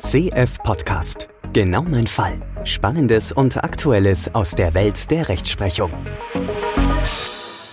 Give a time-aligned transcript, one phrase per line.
[0.00, 1.28] CF Podcast.
[1.52, 2.40] Genau mein Fall.
[2.62, 5.92] Spannendes und Aktuelles aus der Welt der Rechtsprechung.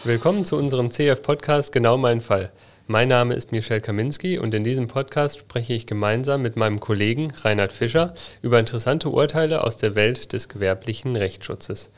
[0.03, 2.51] Willkommen zu unserem CF Podcast Genau mein Fall.
[2.87, 7.31] Mein Name ist Michel Kaminski und in diesem Podcast spreche ich gemeinsam mit meinem Kollegen
[7.31, 11.91] Reinhard Fischer über interessante Urteile aus der Welt des gewerblichen Rechtsschutzes.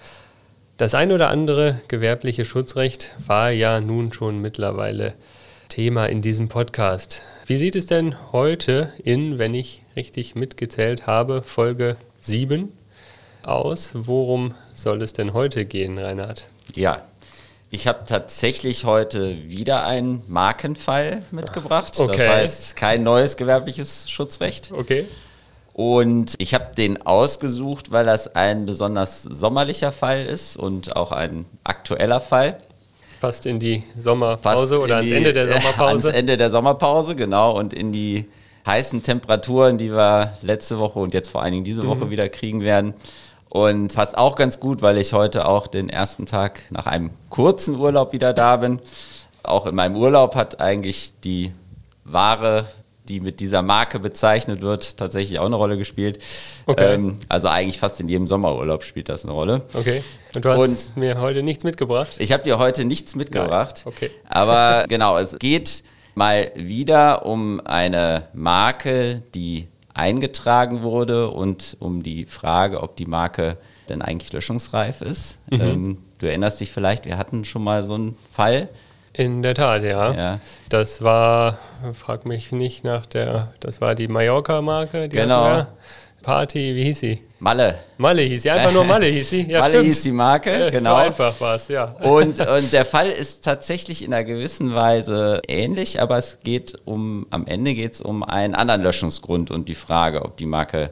[0.76, 5.14] Das ein oder andere gewerbliche Schutzrecht war ja nun schon mittlerweile
[5.70, 7.24] Thema in diesem Podcast.
[7.46, 12.72] Wie sieht es denn heute in, wenn ich richtig mitgezählt habe, Folge 7
[13.44, 13.92] aus?
[13.94, 16.48] Worum soll es denn heute gehen, Reinhard?
[16.76, 17.02] Ja,
[17.72, 22.00] ich habe tatsächlich heute wieder einen Markenfall mitgebracht.
[22.00, 22.16] Okay.
[22.16, 24.72] Das heißt, kein neues gewerbliches Schutzrecht.
[24.72, 25.06] Okay.
[25.74, 31.46] Und ich habe den ausgesucht, weil das ein besonders sommerlicher Fall ist und auch ein
[31.64, 32.60] aktueller Fall.
[33.20, 36.08] Passt in die Sommerpause Passt oder ans die- Ende der Sommerpause?
[36.08, 37.58] Ans Ende der Sommerpause, genau.
[37.58, 38.26] Und in die
[38.68, 41.88] heißen Temperaturen, die wir letzte Woche und jetzt vor allen Dingen diese Mhm.
[41.88, 42.94] Woche wieder kriegen werden.
[43.50, 47.76] Und passt auch ganz gut, weil ich heute auch den ersten Tag nach einem kurzen
[47.78, 48.80] Urlaub wieder da bin.
[49.42, 51.54] Auch in meinem Urlaub hat eigentlich die
[52.04, 52.66] Ware,
[53.08, 56.20] die mit dieser Marke bezeichnet wird, tatsächlich auch eine Rolle gespielt.
[56.66, 56.96] Okay.
[56.96, 59.62] Ähm, also eigentlich fast in jedem Sommerurlaub spielt das eine Rolle.
[59.74, 60.04] Okay.
[60.36, 62.16] Und du hast Und- mir heute nichts mitgebracht?
[62.20, 63.84] Ich habe dir heute nichts mitgebracht.
[63.86, 64.12] Nein, okay.
[64.28, 65.84] Aber genau, es geht
[66.18, 73.58] mal wieder um eine Marke, die eingetragen wurde und um die Frage, ob die Marke
[73.88, 75.38] denn eigentlich löschungsreif ist.
[75.52, 75.62] Mhm.
[75.62, 78.68] Ähm, du erinnerst dich vielleicht, wir hatten schon mal so einen Fall.
[79.14, 80.14] In der Tat, ja.
[80.14, 80.40] Ja.
[80.70, 81.60] Das war,
[81.94, 85.10] frag mich nicht nach der, das war die Mallorca-Marke.
[85.10, 85.68] die Genau.
[86.24, 87.22] Party, wie hieß sie?
[87.40, 87.78] Malle.
[87.98, 89.42] Malle hieß sie, einfach nur Malle hieß sie.
[89.44, 89.86] Ja, Malle stimmt.
[89.88, 90.96] hieß die Marke, Ja, genau.
[90.96, 91.86] So einfach war es, ja.
[92.02, 97.28] Und, und der Fall ist tatsächlich in einer gewissen Weise ähnlich, aber es geht um,
[97.30, 100.92] am Ende geht es um einen anderen Löschungsgrund und die Frage, ob die Marke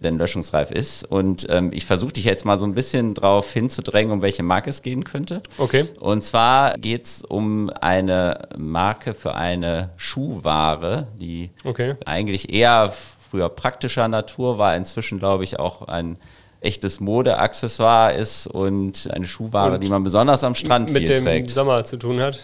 [0.00, 1.04] denn löschungsreif ist.
[1.04, 4.68] Und ähm, ich versuche dich jetzt mal so ein bisschen drauf hinzudrängen, um welche Marke
[4.68, 5.42] es gehen könnte.
[5.56, 5.86] Okay.
[6.00, 11.94] Und zwar geht es um eine Marke für eine Schuhware, die Okay.
[12.04, 12.92] eigentlich eher
[13.36, 16.16] früher praktischer Natur war, inzwischen glaube ich auch ein
[16.62, 21.24] echtes Modeaccessoire ist und eine Schuhware, Und die man besonders am Strand Mit viel dem
[21.24, 21.50] trägt.
[21.50, 22.38] Sommer zu tun hat.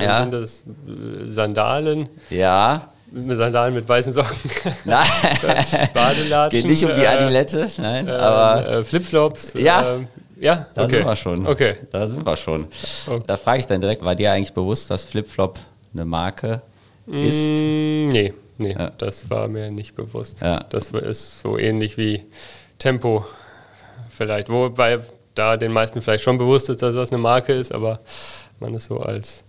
[0.00, 0.22] Ja.
[0.22, 2.88] Sind das äh, Sandalen, Ja,
[3.30, 4.36] Sandalen mit weißen Socken,
[4.84, 5.06] nein,
[5.94, 6.58] Badelatschen.
[6.58, 9.54] es geht nicht um die äh, Adilette, nein, äh, aber äh, Flipflops.
[9.54, 9.94] Ja.
[9.94, 10.08] ähm,
[10.40, 10.96] ja, da okay.
[10.96, 11.46] sind wir schon.
[11.46, 11.76] Okay.
[11.90, 12.66] Da sind wir schon.
[13.06, 13.24] Okay.
[13.26, 15.58] Da frage ich dann direkt, war dir eigentlich bewusst, dass Flipflop
[15.94, 16.60] eine Marke
[17.06, 17.60] ist?
[17.62, 18.90] Mm, nee, nee, Ja.
[18.98, 20.40] das war mir nicht bewusst.
[20.42, 20.64] Ja.
[20.70, 22.24] Das ist so ähnlich wie
[22.78, 23.24] Tempo
[24.08, 25.00] vielleicht, wobei
[25.34, 28.00] da den meisten vielleicht schon bewusst ist, dass das eine Marke ist, aber
[28.60, 29.44] man es so als,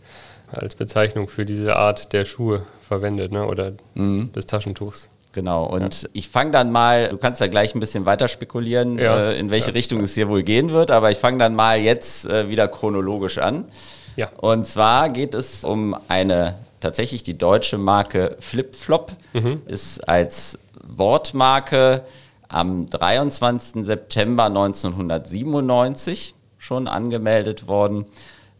[0.51, 3.45] als Bezeichnung für diese Art der Schuhe verwendet ne?
[3.45, 4.31] oder Mhm.
[4.33, 5.09] des Taschentuchs.
[5.31, 9.29] Genau, und ich fange dann mal, du kannst ja gleich ein bisschen weiter spekulieren, Ja.
[9.29, 9.73] äh, in welche Ja.
[9.73, 13.37] Richtung es hier wohl gehen wird, aber ich fange dann mal jetzt äh, wieder chronologisch
[13.37, 13.65] an.
[14.15, 14.29] Ja.
[14.37, 19.61] Und zwar geht es um eine tatsächlich die deutsche Marke Flipflop, Mhm.
[19.65, 20.57] ist als
[20.87, 22.03] Wortmarke
[22.47, 23.83] am 23.
[23.85, 28.05] September 1997 schon angemeldet worden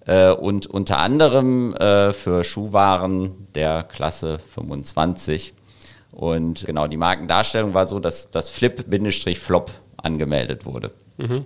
[0.05, 5.53] äh, und unter anderem äh, für Schuhwaren der Klasse 25.
[6.11, 10.91] Und genau, die Markendarstellung war so, dass das Flip-Flop angemeldet wurde.
[11.19, 11.45] Ähm,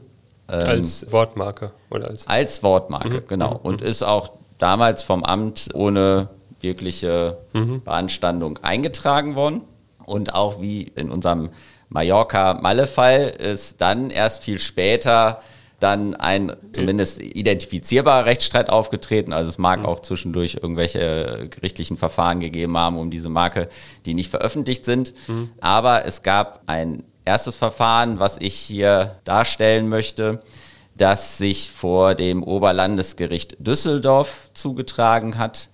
[0.50, 2.28] als Wortmarke oder als.
[2.28, 3.60] Als Wortmarke, genau.
[3.62, 6.30] Und ist auch damals vom Amt ohne
[6.64, 7.38] jegliche
[7.84, 9.62] Beanstandung eingetragen worden.
[10.06, 11.50] Und auch wie in unserem
[11.90, 15.42] Mallorca-Malle-Fall ist dann erst viel später
[15.80, 19.34] dann ein zumindest identifizierbarer Rechtsstreit aufgetreten.
[19.34, 23.68] Also es mag auch zwischendurch irgendwelche gerichtlichen Verfahren gegeben haben um diese Marke,
[24.06, 25.14] die nicht veröffentlicht sind.
[25.60, 30.42] Aber es gab ein erstes Verfahren, was ich hier darstellen möchte,
[30.96, 35.70] das sich vor dem Oberlandesgericht Düsseldorf zugetragen hat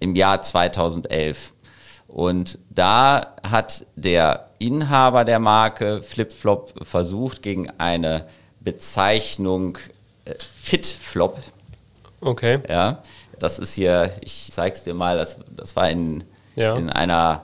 [0.00, 1.52] im Jahr 2011.
[2.08, 8.26] Und da hat der Inhaber der Marke Flipflop versucht, gegen eine
[8.60, 9.78] Bezeichnung
[10.24, 11.38] äh, Fitflop,
[12.20, 12.60] Okay.
[12.68, 13.02] ja,
[13.38, 16.22] das ist hier, ich zeig's dir mal, das, das war in,
[16.54, 16.76] Ja.
[16.76, 17.42] in einer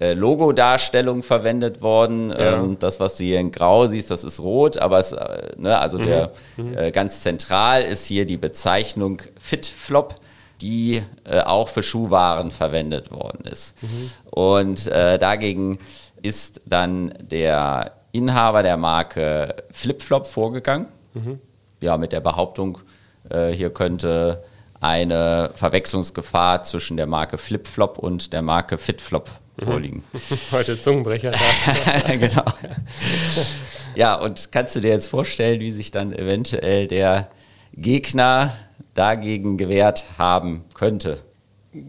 [0.00, 2.30] äh, Logodarstellung verwendet worden.
[2.30, 2.56] Ja.
[2.56, 5.78] Ähm, das, was du hier in Grau siehst, das ist rot, aber es, äh, ne,
[5.78, 6.32] also der
[6.76, 10.14] äh, ganz zentral ist hier die Bezeichnung Fitflop,
[10.60, 13.76] die äh, auch für Schuhwaren verwendet worden ist.
[14.30, 15.78] Und äh, dagegen
[16.22, 20.86] ist dann der Inhaber der Marke Flipflop vorgegangen.
[21.80, 22.78] Ja, mit der Behauptung,
[23.30, 24.42] äh, hier könnte
[24.80, 29.28] eine Verwechslungsgefahr zwischen der Marke Flipflop und der Marke Fitflop
[29.64, 30.02] vorliegen.
[30.52, 31.32] Heute Zungenbrecher.
[32.08, 32.44] genau.
[33.94, 37.30] Ja, und kannst du dir jetzt vorstellen, wie sich dann eventuell der
[37.74, 38.54] Gegner
[38.94, 41.18] dagegen gewehrt haben könnte?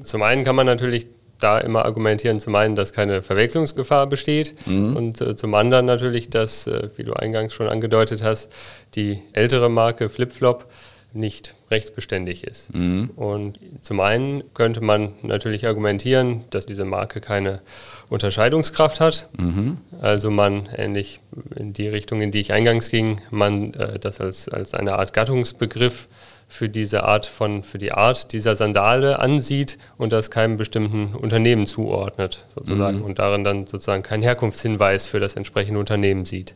[0.04, 1.08] Zum einen kann man natürlich
[1.40, 4.96] da immer argumentieren, zum einen, dass keine Verwechslungsgefahr besteht mhm.
[4.96, 8.52] und äh, zum anderen natürlich, dass, äh, wie du eingangs schon angedeutet hast,
[8.96, 10.66] die ältere Marke Flipflop
[11.14, 12.74] nicht rechtsbeständig ist.
[12.74, 13.12] Mhm.
[13.16, 17.62] Und zum einen könnte man natürlich argumentieren, dass diese Marke keine
[18.10, 19.30] Unterscheidungskraft hat.
[19.38, 19.78] Mhm.
[20.02, 21.20] Also man, ähnlich
[21.56, 25.14] in die Richtung, in die ich eingangs ging, man äh, das als, als eine Art
[25.14, 26.08] Gattungsbegriff
[26.50, 31.68] für diese Art von, für die Art dieser Sandale ansieht und das keinem bestimmten Unternehmen
[31.68, 33.04] zuordnet, sozusagen, mhm.
[33.04, 36.56] und darin dann sozusagen keinen Herkunftshinweis für das entsprechende Unternehmen sieht.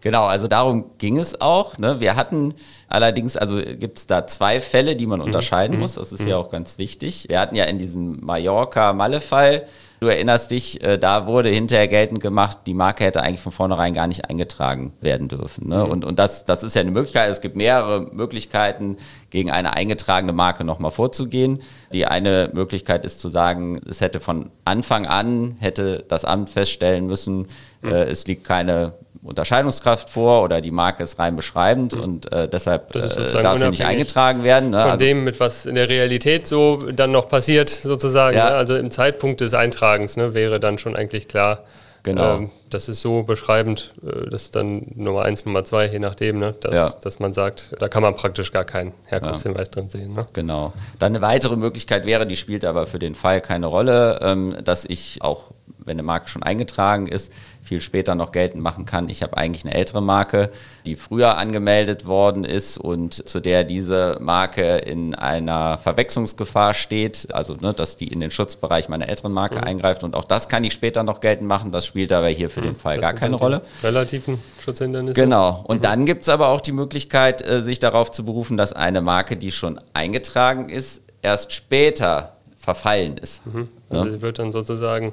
[0.00, 1.78] Genau, also darum ging es auch.
[1.78, 2.00] Ne?
[2.00, 2.54] Wir hatten
[2.88, 5.26] allerdings, also gibt es da zwei Fälle, die man mhm.
[5.26, 5.82] unterscheiden mhm.
[5.82, 5.94] muss.
[5.94, 6.28] Das ist mhm.
[6.28, 7.26] ja auch ganz wichtig.
[7.28, 9.66] Wir hatten ja in diesem Mallorca-Malle-Fall
[10.00, 13.92] Du erinnerst dich, äh, da wurde hinterher geltend gemacht, die Marke hätte eigentlich von vornherein
[13.92, 15.68] gar nicht eingetragen werden dürfen.
[15.68, 15.84] Ne?
[15.84, 15.90] Mhm.
[15.90, 17.30] Und, und das, das ist ja eine Möglichkeit.
[17.30, 18.96] Es gibt mehrere Möglichkeiten,
[19.28, 21.60] gegen eine eingetragene Marke nochmal vorzugehen.
[21.92, 27.06] Die eine Möglichkeit ist zu sagen, es hätte von Anfang an, hätte das Amt feststellen
[27.06, 27.48] müssen,
[27.82, 27.90] mhm.
[27.90, 32.02] äh, es liegt keine Unterscheidungskraft vor oder die Marke ist rein beschreibend mhm.
[32.02, 34.70] und äh, deshalb äh, darf sie nicht eingetragen werden.
[34.70, 34.80] Ne?
[34.80, 38.36] Von also, dem, mit was in der Realität so dann noch passiert, sozusagen.
[38.36, 38.50] Ja.
[38.50, 38.56] Ne?
[38.56, 41.64] Also im Zeitpunkt des Eintragens ne, wäre dann schon eigentlich klar,
[42.02, 42.36] Genau.
[42.36, 46.38] Ähm, das ist so beschreibend, äh, das ist dann Nummer eins, Nummer zwei, je nachdem,
[46.38, 46.54] ne?
[46.60, 46.90] dass, ja.
[47.00, 49.72] dass man sagt, da kann man praktisch gar keinen Herkunftshinweis ja.
[49.72, 50.14] drin sehen.
[50.14, 50.26] Ne?
[50.32, 50.72] Genau.
[50.98, 54.84] Dann eine weitere Möglichkeit wäre, die spielt aber für den Fall keine Rolle, ähm, dass
[54.84, 55.50] ich auch
[55.84, 57.32] wenn eine Marke schon eingetragen ist,
[57.62, 59.08] viel später noch geltend machen kann.
[59.08, 60.50] Ich habe eigentlich eine ältere Marke,
[60.86, 67.54] die früher angemeldet worden ist und zu der diese Marke in einer Verwechslungsgefahr steht, also
[67.54, 69.64] ne, dass die in den Schutzbereich meiner älteren Marke mhm.
[69.64, 71.70] eingreift und auch das kann ich später noch geltend machen.
[71.72, 72.64] Das spielt aber hier für mhm.
[72.64, 73.62] den Fall das gar keine Rolle.
[73.82, 75.20] Relativen Schutzhindernisse.
[75.20, 75.64] Genau.
[75.66, 75.82] Und mhm.
[75.82, 79.36] dann gibt es aber auch die Möglichkeit, äh, sich darauf zu berufen, dass eine Marke,
[79.36, 83.44] die schon eingetragen ist, erst später verfallen ist.
[83.46, 83.68] Mhm.
[83.88, 84.10] Also ne?
[84.10, 85.12] sie wird dann sozusagen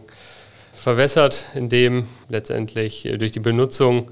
[0.77, 4.09] verwässert, indem letztendlich äh, durch die Benutzung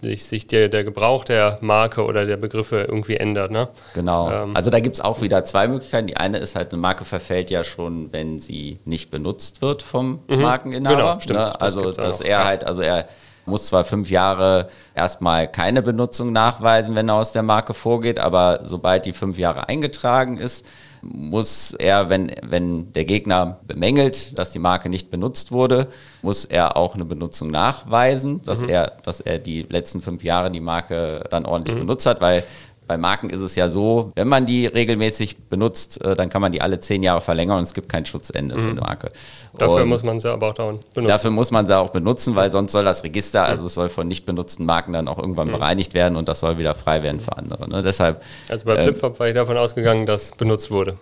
[0.00, 3.50] sich, sich der, der Gebrauch der Marke oder der Begriffe irgendwie ändert.
[3.50, 3.68] Ne?
[3.94, 4.30] Genau.
[4.30, 6.06] Ähm, also da gibt es auch wieder zwei Möglichkeiten.
[6.06, 10.20] Die eine ist halt, eine Marke verfällt ja schon, wenn sie nicht benutzt wird vom
[10.28, 10.42] mhm.
[10.42, 10.96] Markeninhaber.
[10.96, 11.38] Genau, stimmt.
[11.38, 11.60] Ne?
[11.60, 13.06] Also das dass er halt, also er
[13.46, 18.60] muss zwar fünf Jahre erstmal keine Benutzung nachweisen, wenn er aus der Marke vorgeht, aber
[18.64, 20.66] sobald die fünf Jahre eingetragen ist,
[21.12, 25.88] muss er, wenn, wenn der Gegner bemängelt, dass die Marke nicht benutzt wurde,
[26.22, 28.68] muss er auch eine Benutzung nachweisen, dass, mhm.
[28.68, 31.80] er, dass er die letzten fünf Jahre die Marke dann ordentlich mhm.
[31.80, 32.44] benutzt hat, weil
[32.86, 36.52] bei Marken ist es ja so, wenn man die regelmäßig benutzt, äh, dann kann man
[36.52, 38.60] die alle zehn Jahre verlängern und es gibt kein Schutzende mhm.
[38.60, 39.10] für eine Marke.
[39.58, 41.08] Dafür und muss man sie aber auch benutzen.
[41.08, 44.06] Dafür muss man sie auch benutzen, weil sonst soll das Register, also es soll von
[44.06, 45.52] nicht benutzten Marken dann auch irgendwann mhm.
[45.52, 47.68] bereinigt werden und das soll wieder frei werden für andere.
[47.68, 47.82] Ne?
[47.82, 50.96] Deshalb, also bei Flipflop äh, war ich davon ausgegangen, dass benutzt wurde.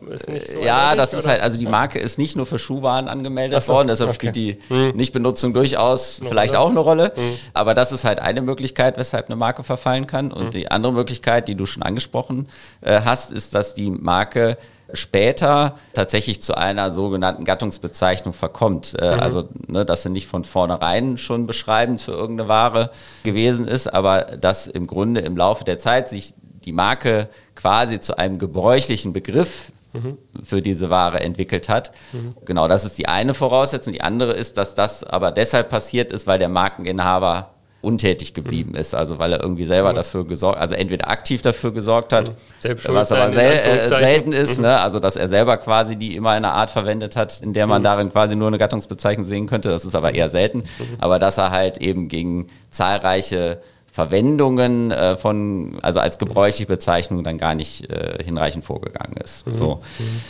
[0.00, 3.72] So ja, das ist halt, also die Marke ist nicht nur für Schuhwaren angemeldet so,
[3.72, 4.14] worden, deshalb okay.
[4.16, 4.96] spielt die hm.
[4.96, 6.64] Nichtbenutzung durchaus eine vielleicht Rolle.
[6.64, 7.12] auch eine Rolle.
[7.16, 7.34] Hm.
[7.52, 10.30] Aber das ist halt eine Möglichkeit, weshalb eine Marke verfallen kann.
[10.30, 10.50] Und hm.
[10.52, 12.48] die andere Möglichkeit, die du schon angesprochen
[12.80, 14.56] äh, hast, ist, dass die Marke
[14.92, 18.94] später tatsächlich zu einer sogenannten Gattungsbezeichnung verkommt.
[18.98, 19.20] Äh, mhm.
[19.20, 22.90] Also, ne, dass sie nicht von vornherein schon beschreibend für irgendeine Ware
[23.24, 28.16] gewesen ist, aber dass im Grunde im Laufe der Zeit sich die Marke quasi zu
[28.16, 29.72] einem gebräuchlichen Begriff
[30.42, 31.92] für diese Ware entwickelt hat.
[32.12, 32.34] Mhm.
[32.44, 33.92] Genau, das ist die eine Voraussetzung.
[33.92, 38.78] Die andere ist, dass das aber deshalb passiert ist, weil der Markeninhaber untätig geblieben mhm.
[38.78, 42.30] ist, also weil er irgendwie selber dafür gesorgt, also entweder aktiv dafür gesorgt hat,
[42.64, 42.74] mhm.
[42.88, 44.64] was aber sel äh, selten ist, mhm.
[44.64, 44.80] ne?
[44.80, 47.82] also dass er selber quasi die immer in einer Art verwendet hat, in der man
[47.82, 47.84] mhm.
[47.84, 50.64] darin quasi nur eine Gattungsbezeichnung sehen könnte, das ist aber eher selten,
[50.98, 53.62] aber dass er halt eben gegen zahlreiche
[53.98, 59.44] Verwendungen äh, von, also als gebräuchliche Bezeichnung dann gar nicht äh, hinreichend vorgegangen ist.
[59.44, 59.54] Mhm.
[59.54, 59.80] So.
[59.98, 60.20] Mhm.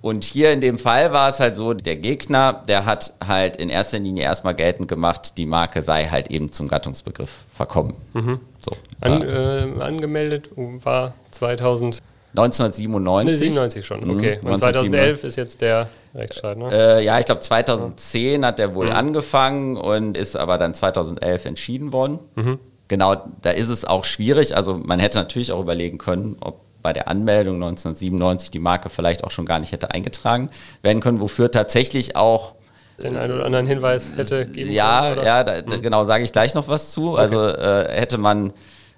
[0.00, 3.70] Und hier in dem Fall war es halt so, der Gegner, der hat halt in
[3.70, 7.94] erster Linie erstmal geltend gemacht, die Marke sei halt eben zum Gattungsbegriff verkommen.
[8.12, 8.38] Mhm.
[8.60, 8.70] So.
[9.00, 11.98] An, äh, angemeldet war 2000.
[12.36, 13.40] 1997.
[13.40, 14.16] 97 schon, mhm.
[14.16, 14.38] okay.
[14.44, 16.68] Und 2011 ist jetzt der Rechtsstreit, ne?
[16.70, 18.92] Äh, ja, ich glaube 2010 hat der wohl mhm.
[18.92, 22.20] angefangen und ist aber dann 2011 entschieden worden.
[22.36, 22.60] Mhm.
[22.88, 24.56] Genau, da ist es auch schwierig.
[24.56, 29.24] Also man hätte natürlich auch überlegen können, ob bei der Anmeldung 1997 die Marke vielleicht
[29.24, 30.50] auch schon gar nicht hätte eingetragen
[30.82, 32.54] werden können, wofür tatsächlich auch
[33.02, 35.18] den einen oder anderen Hinweis hätte geben ja, können.
[35.18, 35.26] Oder?
[35.26, 35.82] Ja, da, mhm.
[35.82, 37.12] genau, sage ich gleich noch was zu.
[37.12, 37.20] Okay.
[37.20, 38.52] Also äh, hätte man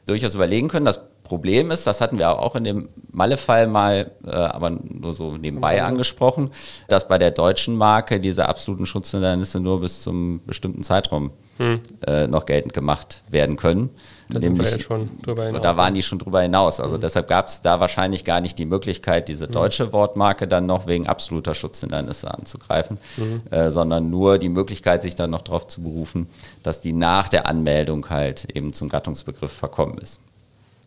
[0.07, 0.87] durchaus überlegen können.
[0.87, 5.37] Das Problem ist, das hatten wir auch in dem Malle-Fall mal, äh, aber nur so
[5.37, 5.87] nebenbei mhm.
[5.87, 6.51] angesprochen,
[6.89, 11.81] dass bei der deutschen Marke diese absoluten Schutzhindernisse nur bis zum bestimmten Zeitraum mhm.
[12.07, 13.91] äh, noch geltend gemacht werden können.
[14.29, 15.63] Da Nämlich, ja schon drüber hinaus.
[15.63, 15.99] Da waren ne?
[15.99, 16.81] die schon drüber hinaus.
[16.81, 17.01] Also mhm.
[17.01, 19.53] deshalb gab es da wahrscheinlich gar nicht die Möglichkeit, diese mhm.
[19.53, 23.43] deutsche Wortmarke dann noch wegen absoluter Schutzhindernisse anzugreifen, mhm.
[23.51, 26.29] äh, sondern nur die Möglichkeit, sich dann noch darauf zu berufen,
[26.63, 30.21] dass die nach der Anmeldung halt eben zum Gattungsbegriff verkommen ist.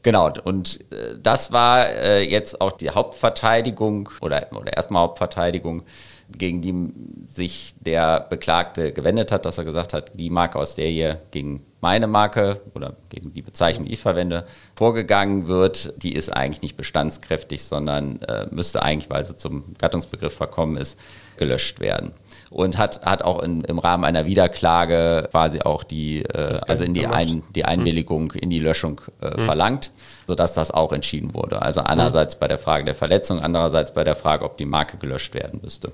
[0.03, 5.84] Genau, und äh, das war äh, jetzt auch die Hauptverteidigung oder, oder erstmal Hauptverteidigung,
[6.30, 6.94] gegen die
[7.25, 11.65] sich der Beklagte gewendet hat, dass er gesagt hat, die Marke, aus der hier gegen
[11.82, 16.77] meine Marke oder gegen die Bezeichnung, die ich verwende, vorgegangen wird, die ist eigentlich nicht
[16.77, 20.98] bestandskräftig, sondern äh, müsste eigentlich, weil sie zum Gattungsbegriff verkommen ist,
[21.38, 22.13] gelöscht werden
[22.54, 26.94] und hat, hat auch in, im Rahmen einer Wiederklage quasi auch die, äh, also in
[26.94, 27.70] die, ein, die hm.
[27.70, 29.46] Einwilligung in die Löschung äh, mhm.
[29.46, 29.92] verlangt,
[30.28, 31.62] sodass das auch entschieden wurde.
[31.62, 35.34] Also einerseits bei der Frage der Verletzung, andererseits bei der Frage, ob die Marke gelöscht
[35.34, 35.92] werden müsste.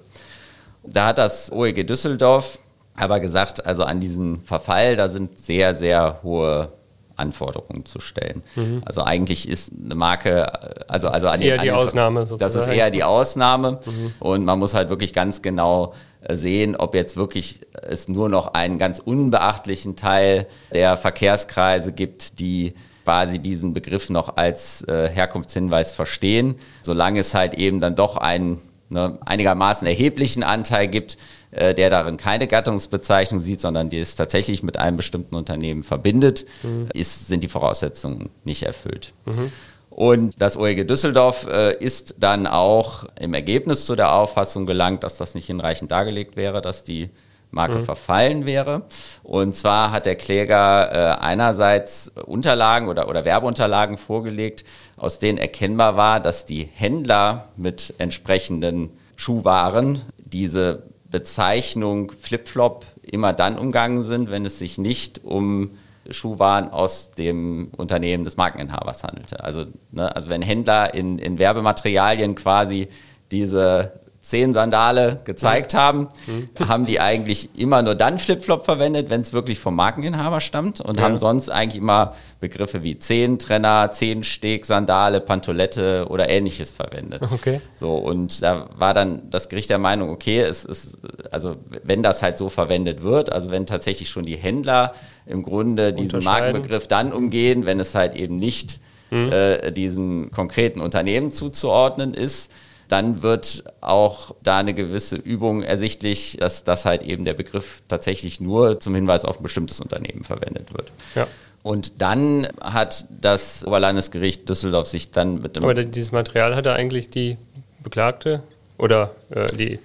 [0.84, 2.60] Da hat das OEG Düsseldorf
[2.96, 6.70] aber gesagt, also an diesen Verfall, da sind sehr, sehr hohe
[7.16, 8.44] Anforderungen zu stellen.
[8.56, 8.82] Mhm.
[8.86, 10.52] Also eigentlich ist eine Marke,
[10.90, 12.54] also, also an eher den, die Ausnahme sozusagen.
[12.54, 14.14] Das ist eher die Ausnahme mhm.
[14.20, 15.94] und man muss halt wirklich ganz genau
[16.28, 22.74] sehen, ob jetzt wirklich es nur noch einen ganz unbeachtlichen Teil der Verkehrskreise gibt, die
[23.06, 28.62] quasi diesen Begriff noch als äh, Herkunftshinweis verstehen, solange es halt eben dann doch einen
[28.90, 31.18] ne, einigermaßen erheblichen Anteil gibt,
[31.52, 36.46] äh, der darin keine Gattungsbezeichnung sieht, sondern die es tatsächlich mit einem bestimmten Unternehmen verbindet,
[36.62, 36.90] mhm.
[36.94, 39.14] ist, sind die Voraussetzungen nicht erfüllt.
[39.26, 39.52] Mhm.
[39.90, 45.18] Und das OEG Düsseldorf äh, ist dann auch im Ergebnis zu der Auffassung gelangt, dass
[45.18, 47.10] das nicht hinreichend dargelegt wäre, dass die
[47.52, 47.86] Marke mhm.
[47.86, 48.84] verfallen wäre.
[49.24, 54.64] Und zwar hat der Kläger äh, einerseits Unterlagen oder, oder Werbeunterlagen vorgelegt,
[54.98, 63.58] aus denen erkennbar war, dass die Händler mit entsprechenden Schuhwaren diese Bezeichnung Flipflop immer dann
[63.58, 65.72] umgangen sind, wenn es sich nicht um
[66.12, 69.44] Schuhwaren aus dem Unternehmen des Markeninhabers handelte.
[69.44, 72.88] Also, ne, also wenn Händler in, in Werbematerialien quasi
[73.32, 75.78] diese zehn Sandale gezeigt mhm.
[75.78, 76.70] haben, mhm.
[76.70, 81.00] haben die eigentlich immer nur dann Flipflop verwendet, wenn es wirklich vom Markeninhaber stammt und
[81.00, 81.04] ja.
[81.04, 87.24] haben sonst eigentlich immer Begriffe wie Zehentrenner, Zehensteg, Sandale, Pantolette oder ähnliches verwendet.
[87.24, 87.60] Okay.
[87.74, 91.00] So, und da war dann das Gericht der Meinung, okay, es ist,
[91.32, 94.94] also wenn das halt so verwendet wird, also wenn tatsächlich schon die Händler
[95.26, 99.32] im Grunde diesen Markenbegriff dann umgehen, wenn es halt eben nicht mhm.
[99.32, 102.52] äh, diesem konkreten Unternehmen zuzuordnen ist,
[102.90, 108.42] dann wird auch da eine gewisse Übung ersichtlich, dass das halt eben der Begriff tatsächlich
[108.42, 110.92] nur zum Hinweis auf ein bestimmtes Unternehmen verwendet wird.
[111.16, 111.28] Ja.
[111.62, 115.64] Und dann hat das Oberlandesgericht Düsseldorf sich dann mit dem.
[115.64, 117.38] Aber dieses Material hatte eigentlich die
[117.84, 118.42] Beklagte
[118.78, 119.80] oder äh, die.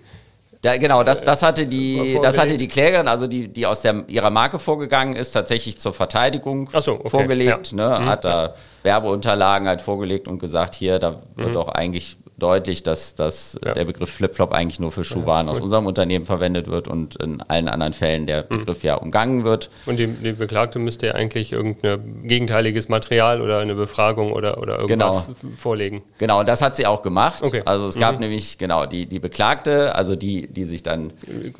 [0.65, 4.05] Ja, genau, das, das, hatte die, das hatte die Klägerin, also die, die aus der,
[4.07, 7.73] ihrer Marke vorgegangen ist, tatsächlich zur Verteidigung so, okay, vorgelegt.
[7.73, 7.77] Ja.
[7.77, 11.69] Ne, mhm, hat da Werbeunterlagen halt vorgelegt und gesagt, hier, da wird mhm.
[11.69, 13.75] eigentlich deutlich, dass, dass ja.
[13.75, 17.41] der Begriff Flipflop eigentlich nur für Schuhwaren ja, aus unserem Unternehmen verwendet wird und in
[17.43, 18.59] allen anderen Fällen der mhm.
[18.59, 18.89] Begriff mhm.
[18.89, 19.71] ja umgangen wird.
[19.87, 24.81] Und die, die, Beklagte müsste ja eigentlich irgendein gegenteiliges Material oder eine Befragung oder, oder
[24.81, 25.55] irgendwas genau.
[25.57, 26.03] vorlegen.
[26.19, 27.43] Genau, und das hat sie auch gemacht.
[27.43, 27.63] Okay.
[27.65, 28.23] Also es gab mhm.
[28.23, 31.13] nämlich, genau, die, die Beklagte, also die, die sich dann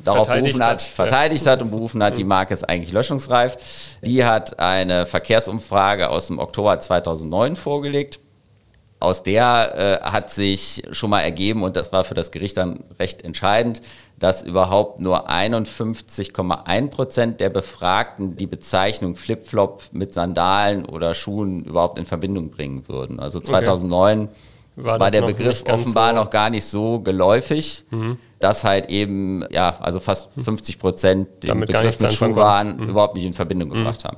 [0.03, 1.53] darauf berufen hat, hat verteidigt ja.
[1.53, 2.17] hat und berufen hat, mhm.
[2.17, 3.57] die Marke ist eigentlich löschungsreif.
[4.01, 8.19] Die hat eine Verkehrsumfrage aus dem Oktober 2009 vorgelegt
[9.05, 12.83] aus der äh, hat sich schon mal ergeben, und das war für das Gericht dann
[12.99, 13.81] recht entscheidend,
[14.17, 21.97] dass überhaupt nur 51,1 Prozent der Befragten die Bezeichnung Flipflop mit Sandalen oder Schuhen überhaupt
[21.97, 23.19] in Verbindung bringen würden.
[23.19, 24.29] Also 2009 okay.
[24.77, 28.17] war, war der Begriff offenbar so noch gar nicht so geläufig, mhm.
[28.39, 32.89] dass halt eben, ja, also fast 50 Prozent den Damit Begriff mit Schuhwaren mhm.
[32.89, 34.07] überhaupt nicht in Verbindung gebracht mhm.
[34.07, 34.17] haben.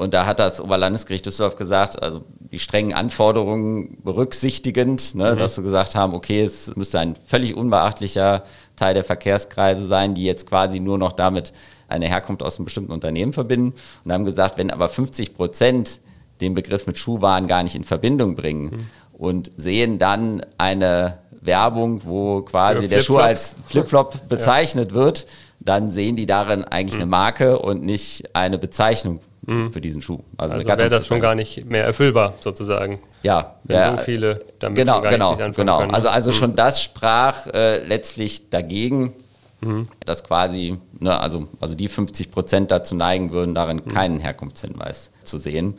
[0.00, 5.36] Und da hat das Oberlandesgericht Düsseldorf gesagt, also die strengen Anforderungen berücksichtigend, ne, mhm.
[5.36, 8.44] dass sie gesagt haben, okay, es müsste ein völlig unbeachtlicher
[8.76, 11.52] Teil der Verkehrskreise sein, die jetzt quasi nur noch damit
[11.86, 13.74] eine Herkunft aus einem bestimmten Unternehmen verbinden.
[14.02, 16.00] Und haben gesagt, wenn aber 50 Prozent
[16.40, 18.86] den Begriff mit Schuhwaren gar nicht in Verbindung bringen mhm.
[19.12, 24.96] und sehen dann eine Werbung, wo quasi der Schuh als Flipflop bezeichnet ja.
[24.96, 25.26] wird,
[25.60, 27.02] dann sehen die darin eigentlich mhm.
[27.02, 29.72] eine Marke und nicht eine Bezeichnung mhm.
[29.72, 30.20] für diesen Schuh.
[30.36, 33.00] Also, also wäre das schon gar nicht mehr erfüllbar sozusagen.
[33.22, 35.78] Ja, wenn ja, so viele damit genau, genau, genau.
[35.78, 35.94] Können.
[35.94, 36.34] Also also mhm.
[36.34, 39.12] schon das sprach äh, letztlich dagegen,
[39.60, 39.88] mhm.
[40.06, 43.88] dass quasi, ne, also also die 50 Prozent dazu neigen würden, darin mhm.
[43.88, 45.78] keinen Herkunftshinweis zu sehen.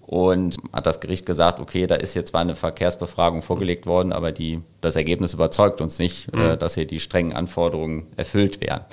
[0.00, 4.32] und hat das Gericht gesagt, okay, da ist jetzt zwar eine Verkehrsbefragung vorgelegt worden, aber
[4.32, 6.40] die, das Ergebnis überzeugt uns nicht, mhm.
[6.40, 8.84] äh, dass hier die strengen Anforderungen erfüllt werden.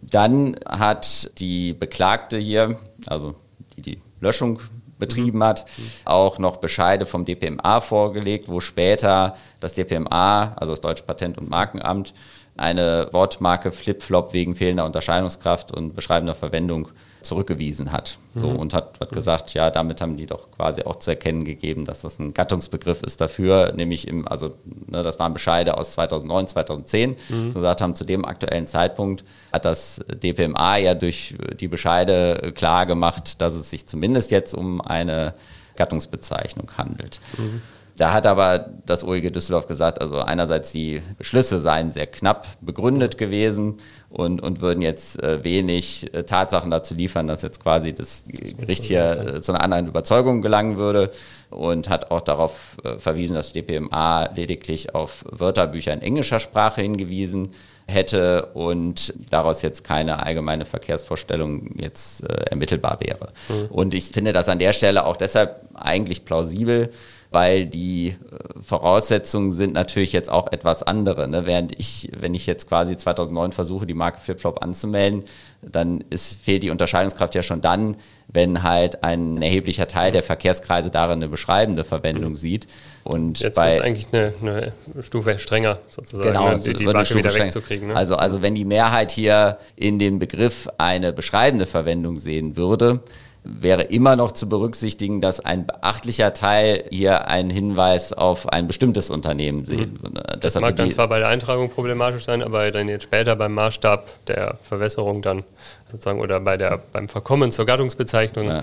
[0.00, 3.34] Dann hat die Beklagte hier, also
[3.82, 4.60] die die Löschung
[4.98, 5.64] betrieben hat,
[6.04, 11.48] auch noch Bescheide vom DPMA vorgelegt, wo später das DPMA, also das Deutsche Patent- und
[11.48, 12.14] Markenamt,
[12.56, 16.88] eine Wortmarke Flip-Flop wegen fehlender Unterscheidungskraft und beschreibender Verwendung
[17.22, 18.18] zurückgewiesen hat.
[18.34, 18.56] So, mhm.
[18.56, 22.02] und hat, hat gesagt, ja, damit haben die doch quasi auch zu erkennen gegeben, dass
[22.02, 24.54] das ein Gattungsbegriff ist dafür, nämlich im, also
[24.86, 27.52] ne, das waren Bescheide aus 2009, 2010, mhm.
[27.52, 32.86] so gesagt haben, zu dem aktuellen Zeitpunkt hat das DPMA ja durch die Bescheide klar
[32.86, 35.34] gemacht, dass es sich zumindest jetzt um eine
[35.76, 37.20] Gattungsbezeichnung handelt.
[37.36, 37.62] Mhm.
[37.98, 43.18] Da hat aber das OEG Düsseldorf gesagt, also einerseits die Beschlüsse seien sehr knapp begründet
[43.18, 43.78] gewesen
[44.08, 48.84] und, und würden jetzt äh, wenig äh, Tatsachen dazu liefern, dass jetzt quasi das Gericht
[48.84, 51.10] hier äh, zu einer anderen Überzeugung gelangen würde
[51.50, 57.52] und hat auch darauf verwiesen, dass DPMA lediglich auf Wörterbücher in englischer Sprache hingewiesen
[57.88, 63.30] hätte und daraus jetzt keine allgemeine Verkehrsvorstellung jetzt äh, ermittelbar wäre.
[63.48, 63.66] Mhm.
[63.70, 66.90] Und ich finde das an der Stelle auch deshalb eigentlich plausibel,
[67.30, 68.14] weil die äh,
[68.62, 71.28] Voraussetzungen sind natürlich jetzt auch etwas andere.
[71.28, 71.46] Ne?
[71.46, 75.24] Während ich, wenn ich jetzt quasi 2009 versuche, die Marke Flipflop anzumelden,
[75.60, 77.96] dann ist, fehlt die Unterscheidungskraft ja schon dann,
[78.28, 82.66] wenn halt ein erheblicher Teil der Verkehrskreise darin eine beschreibende Verwendung sieht.
[83.04, 86.58] Und Jetzt bei, eigentlich eine, eine, Stufe strenger sozusagen, genau, ne?
[86.58, 87.88] die, die Marke wieder wegzukriegen.
[87.88, 87.96] Ne?
[87.96, 93.00] Also, also wenn die Mehrheit hier in dem Begriff eine beschreibende Verwendung sehen würde,
[93.48, 99.10] wäre immer noch zu berücksichtigen, dass ein beachtlicher Teil hier einen Hinweis auf ein bestimmtes
[99.10, 100.22] Unternehmen sehen würde.
[100.22, 103.54] Das Deshalb mag dann zwar bei der Eintragung problematisch sein, aber dann jetzt später beim
[103.54, 105.44] Maßstab der Verwässerung dann
[105.90, 108.60] sozusagen oder bei der, beim Verkommen zur Gattungsbezeichnung ja.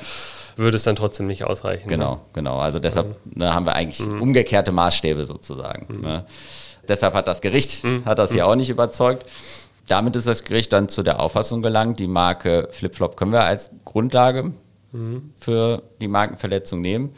[0.56, 1.89] würde es dann trotzdem nicht ausreichen.
[1.89, 2.20] Genau, ne?
[2.34, 2.60] genau.
[2.60, 3.39] Also deshalb mhm.
[3.39, 4.22] ne, haben wir eigentlich mhm.
[4.22, 5.96] umgekehrte Maßstäbe sozusagen.
[5.96, 6.01] Mhm.
[6.01, 6.25] Ne?
[6.88, 8.06] Deshalb hat das Gericht, mhm.
[8.06, 8.51] hat das hier mhm.
[8.51, 9.25] auch nicht überzeugt.
[9.88, 13.72] Damit ist das Gericht dann zu der Auffassung gelangt, die Marke Flipflop können wir als
[13.84, 14.54] Grundlage
[15.35, 17.12] für die Markenverletzung nehmen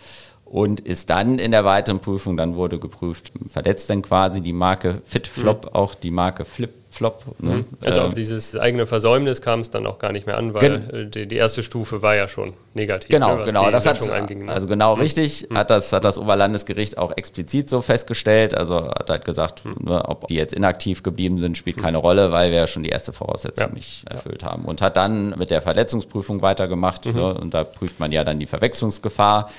[0.46, 5.02] und ist dann in der weiteren Prüfung, dann wurde geprüft, verletzt denn quasi die Marke
[5.06, 5.72] FitFlop mhm.
[5.74, 7.24] auch die Marke Flip Flop.
[7.40, 7.58] Ne?
[7.58, 7.66] Mhm.
[7.86, 11.06] Also auf ähm, dieses eigene Versäumnis kam es dann auch gar nicht mehr an, weil
[11.08, 13.10] die, die, erste Stufe war ja schon negativ.
[13.10, 13.70] Genau, ne, genau.
[13.70, 14.52] Das hat, anging, ne?
[14.52, 15.04] Also genau mhm.
[15.04, 15.58] richtig mhm.
[15.58, 18.58] hat, das, hat das Oberlandesgericht auch explizit so festgestellt.
[18.58, 19.76] Also hat halt gesagt, mhm.
[19.80, 22.90] ne, ob die jetzt inaktiv geblieben sind, spielt keine Rolle, weil wir ja schon die
[22.90, 23.74] erste Voraussetzung ja.
[23.76, 24.66] nicht erfüllt haben.
[24.66, 27.06] Und hat dann mit der Verletzungsprüfung weitergemacht.
[27.06, 27.14] Mhm.
[27.14, 27.34] Ne?
[27.36, 29.52] Und da prüft man ja dann die Verwechslungsgefahr.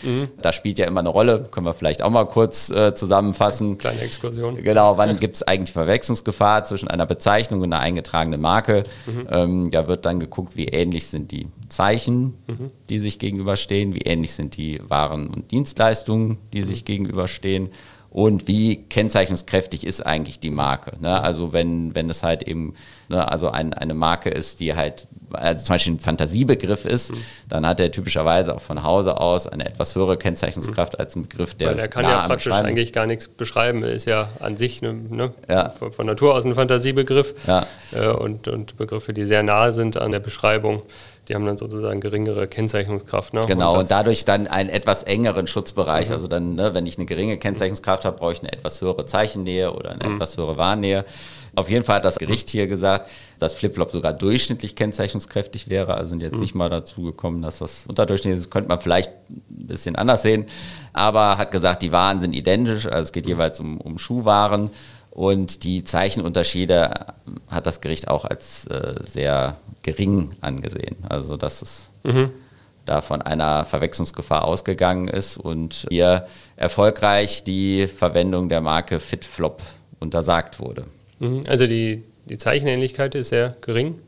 [0.42, 3.78] Da spielt ja immer eine Rolle, können wir vielleicht auch mal kurz äh, zusammenfassen.
[3.78, 4.56] Kleine Exkursion.
[4.56, 8.84] Genau, wann gibt es eigentlich Verwechslungsgefahr zwischen einer Bezeichnung Bezeichnung und eine eingetragene Marke.
[9.06, 9.28] Mhm.
[9.30, 12.70] Ähm, da wird dann geguckt, wie ähnlich sind die Zeichen, mhm.
[12.88, 16.64] die sich gegenüberstehen, wie ähnlich sind die Waren und Dienstleistungen, die mhm.
[16.64, 17.68] sich gegenüberstehen
[18.10, 20.96] und wie kennzeichnungskräftig ist eigentlich die Marke.
[21.00, 21.20] Ne?
[21.22, 22.74] Also wenn, wenn es halt eben
[23.08, 27.18] ne, also ein, eine Marke ist, die halt also zum Beispiel ein Fantasiebegriff ist, mhm.
[27.48, 31.00] dann hat er typischerweise auch von Hause aus eine etwas höhere Kennzeichnungskraft mhm.
[31.00, 31.68] als ein Begriff, der.
[31.68, 33.82] Weil er kann ja praktisch eigentlich gar nichts beschreiben.
[33.82, 35.70] Er ist ja an sich ne, ne, ja.
[35.70, 37.34] Von, von, Natur aus ein Fantasiebegriff.
[37.46, 37.66] Ja.
[37.92, 40.82] Äh, und, und Begriffe, die sehr nahe sind an der Beschreibung,
[41.28, 43.34] die haben dann sozusagen geringere Kennzeichnungskraft.
[43.34, 43.44] Ne?
[43.46, 46.08] Genau, und, und, dadurch dann einen etwas engeren Schutzbereich.
[46.08, 46.12] Mhm.
[46.12, 49.72] Also dann, ne, wenn ich eine geringe Kennzeichnungskraft habe, brauche ich eine etwas höhere Zeichennähe
[49.72, 50.14] oder eine mhm.
[50.14, 51.04] etwas höhere Warnnähe.
[51.54, 55.94] Auf jeden Fall hat das Gericht hier gesagt, dass Flipflop sogar durchschnittlich kennzeichnungskräftig wäre.
[55.94, 56.40] Also sind jetzt mhm.
[56.40, 58.50] nicht mal dazu gekommen, dass das unterdurchschnittlich ist.
[58.50, 60.46] Könnte man vielleicht ein bisschen anders sehen.
[60.92, 62.86] Aber hat gesagt, die Waren sind identisch.
[62.86, 63.30] Also es geht mhm.
[63.30, 64.70] jeweils um, um Schuhwaren.
[65.18, 66.90] Und die Zeichenunterschiede
[67.48, 70.94] hat das Gericht auch als äh, sehr gering angesehen.
[71.08, 72.30] Also dass es mhm.
[72.84, 79.60] da von einer Verwechslungsgefahr ausgegangen ist und hier erfolgreich die Verwendung der Marke FitFlop
[79.98, 80.84] untersagt wurde.
[81.18, 81.40] Mhm.
[81.48, 83.98] Also die, die Zeichenähnlichkeit ist sehr gering?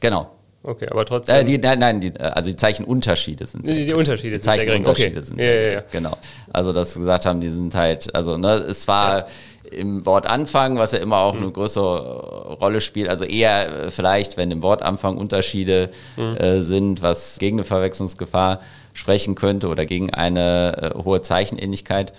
[0.00, 0.30] Genau.
[0.62, 1.34] Okay, aber trotzdem.
[1.34, 3.68] Äh, die, nein, nein, die, also die Zeichenunterschiede sind.
[3.68, 5.24] Die, die Unterschiede die sind Zeichenunterschiede okay.
[5.24, 5.40] sind.
[5.40, 5.82] Ja, ja, ja.
[5.90, 6.16] Genau.
[6.52, 9.26] Also, dass gesagt haben, die sind halt, also, ne, es war ja.
[9.72, 11.42] Im Wortanfang, was ja immer auch mhm.
[11.42, 16.36] eine größere Rolle spielt, also eher vielleicht, wenn im Wortanfang Unterschiede mhm.
[16.36, 18.60] äh, sind, was gegen eine Verwechslungsgefahr
[18.94, 22.12] sprechen könnte oder gegen eine äh, hohe Zeichenähnlichkeit.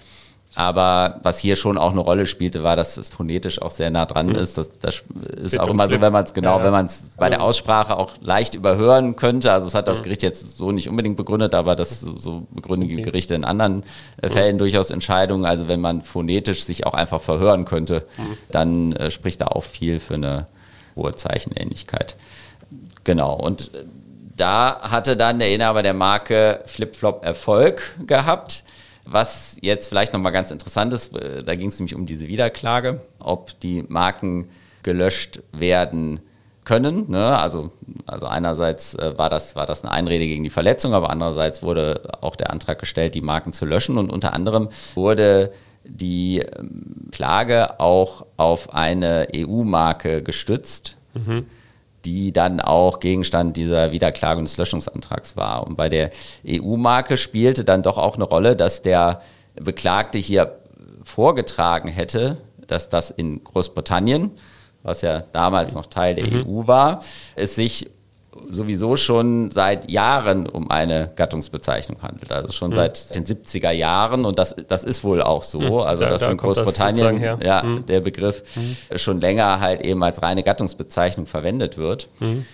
[0.55, 4.05] Aber was hier schon auch eine Rolle spielte, war, dass es phonetisch auch sehr nah
[4.05, 4.35] dran mhm.
[4.35, 4.57] ist.
[4.57, 5.03] Das, das
[5.35, 7.97] ist auch immer so, wenn man es genau, ja, wenn man es bei der Aussprache
[7.97, 9.51] auch leicht überhören könnte.
[9.51, 13.01] Also es hat das Gericht jetzt so nicht unbedingt begründet, aber das so begründen okay.
[13.01, 13.83] Gerichte in anderen
[14.21, 15.45] äh, Fällen durchaus Entscheidungen.
[15.45, 18.37] Also wenn man phonetisch sich auch einfach verhören könnte, mhm.
[18.51, 20.47] dann äh, spricht da auch viel für eine
[20.95, 22.15] hohe Zeichenähnlichkeit.
[23.03, 23.33] Genau.
[23.33, 23.71] Und
[24.35, 28.63] da hatte dann der Inhaber der Marke Flipflop Erfolg gehabt.
[29.05, 33.01] Was jetzt vielleicht nochmal ganz interessant ist, äh, da ging es nämlich um diese Wiederklage,
[33.19, 34.49] ob die Marken
[34.81, 36.21] gelöscht werden
[36.63, 37.09] können.
[37.11, 37.37] Ne?
[37.37, 37.71] Also,
[38.05, 42.01] also einerseits äh, war, das, war das eine Einrede gegen die Verletzung, aber andererseits wurde
[42.21, 43.97] auch der Antrag gestellt, die Marken zu löschen.
[43.97, 45.51] Und unter anderem wurde
[45.85, 50.97] die ähm, Klage auch auf eine EU-Marke gestützt.
[51.13, 51.45] Mhm
[52.05, 55.65] die dann auch Gegenstand dieser Wiederklage des Löschungsantrags war.
[55.65, 56.09] Und bei der
[56.47, 59.21] EU-Marke spielte dann doch auch eine Rolle, dass der
[59.55, 60.59] Beklagte hier
[61.03, 62.37] vorgetragen hätte,
[62.67, 64.31] dass das in Großbritannien
[64.83, 66.45] was ja damals noch Teil der mhm.
[66.45, 67.01] EU war,
[67.35, 67.89] es sich
[68.49, 72.31] sowieso schon seit Jahren um eine Gattungsbezeichnung handelt.
[72.31, 72.75] Also schon mhm.
[72.75, 75.59] seit den 70er Jahren und das, das ist wohl auch so.
[75.59, 75.73] Mhm.
[75.77, 77.85] Also da, dass da in Großbritannien das ja, mhm.
[77.85, 78.97] der Begriff mhm.
[78.97, 82.09] schon länger halt eben als reine Gattungsbezeichnung verwendet wird.
[82.19, 82.45] Mhm.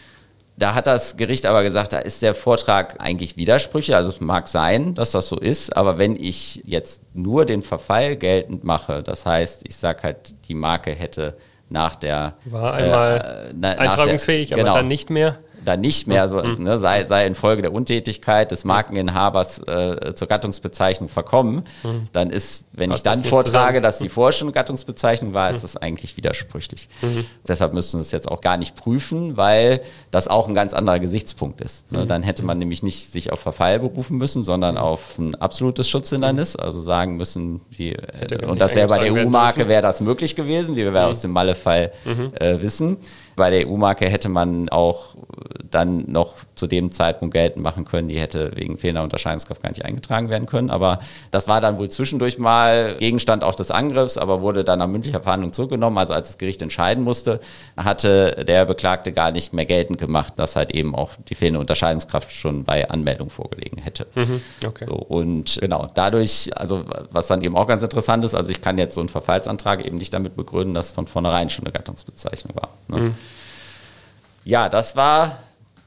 [0.58, 3.96] Da hat das Gericht aber gesagt, da ist der Vortrag eigentlich Widersprüche.
[3.96, 8.18] Also es mag sein, dass das so ist, aber wenn ich jetzt nur den Verfall
[8.18, 11.38] geltend mache, das heißt, ich sage halt, die Marke hätte
[11.70, 16.08] nach der war einmal äh, na, eintragungsfähig, der, aber genau, dann nicht mehr dann nicht
[16.08, 16.64] mehr, so, mhm.
[16.64, 22.08] ne, sei, sei infolge der Untätigkeit des Markeninhabers äh, zur Gattungsbezeichnung verkommen, mhm.
[22.12, 25.62] dann ist, wenn Was ich dann vortrage, dass die vorher schon Gattungsbezeichnung war, ist mhm.
[25.62, 26.90] das eigentlich widersprüchlich.
[27.02, 27.26] Mhm.
[27.48, 31.00] Deshalb müssen wir es jetzt auch gar nicht prüfen, weil das auch ein ganz anderer
[31.00, 31.92] Gesichtspunkt ist.
[31.92, 32.06] Ne?
[32.06, 36.56] Dann hätte man nämlich nicht sich auf Verfall berufen müssen, sondern auf ein absolutes Schutzhindernis,
[36.56, 40.76] also sagen müssen, wie, äh, und das wäre bei der EU-Marke wäre das möglich gewesen,
[40.76, 41.92] wie wir aus dem Malle-Fall
[42.40, 42.98] äh, wissen.
[43.40, 45.16] Bei der EU-Marke hätte man auch
[45.72, 49.86] dann noch zu dem Zeitpunkt geltend machen können, die hätte wegen fehlender Unterscheidungskraft gar nicht
[49.86, 50.70] eingetragen werden können.
[50.70, 51.00] Aber
[51.32, 55.22] das war dann wohl zwischendurch mal Gegenstand auch des Angriffs, aber wurde dann nach mündlicher
[55.22, 55.98] Verhandlung zurückgenommen.
[55.98, 57.40] Also als das Gericht entscheiden musste,
[57.78, 62.32] hatte der Beklagte gar nicht mehr geltend gemacht, dass halt eben auch die fehlende Unterscheidungskraft
[62.32, 64.08] schon bei Anmeldung vorgelegen hätte.
[64.16, 64.86] Mhm, okay.
[64.88, 68.78] so, und genau, dadurch, also was dann eben auch ganz interessant ist, also ich kann
[68.78, 72.70] jetzt so einen Verfallsantrag eben nicht damit begründen, dass von vornherein schon eine Gattungsbezeichnung war.
[72.88, 72.98] Ne?
[72.98, 73.16] Mhm.
[74.50, 75.38] Ja, das war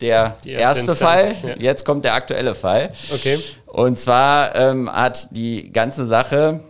[0.00, 1.34] der erste, erste Fall.
[1.42, 1.54] Ja.
[1.58, 2.92] Jetzt kommt der aktuelle Fall.
[3.12, 3.40] Okay.
[3.66, 6.60] Und zwar ähm, hat die ganze Sache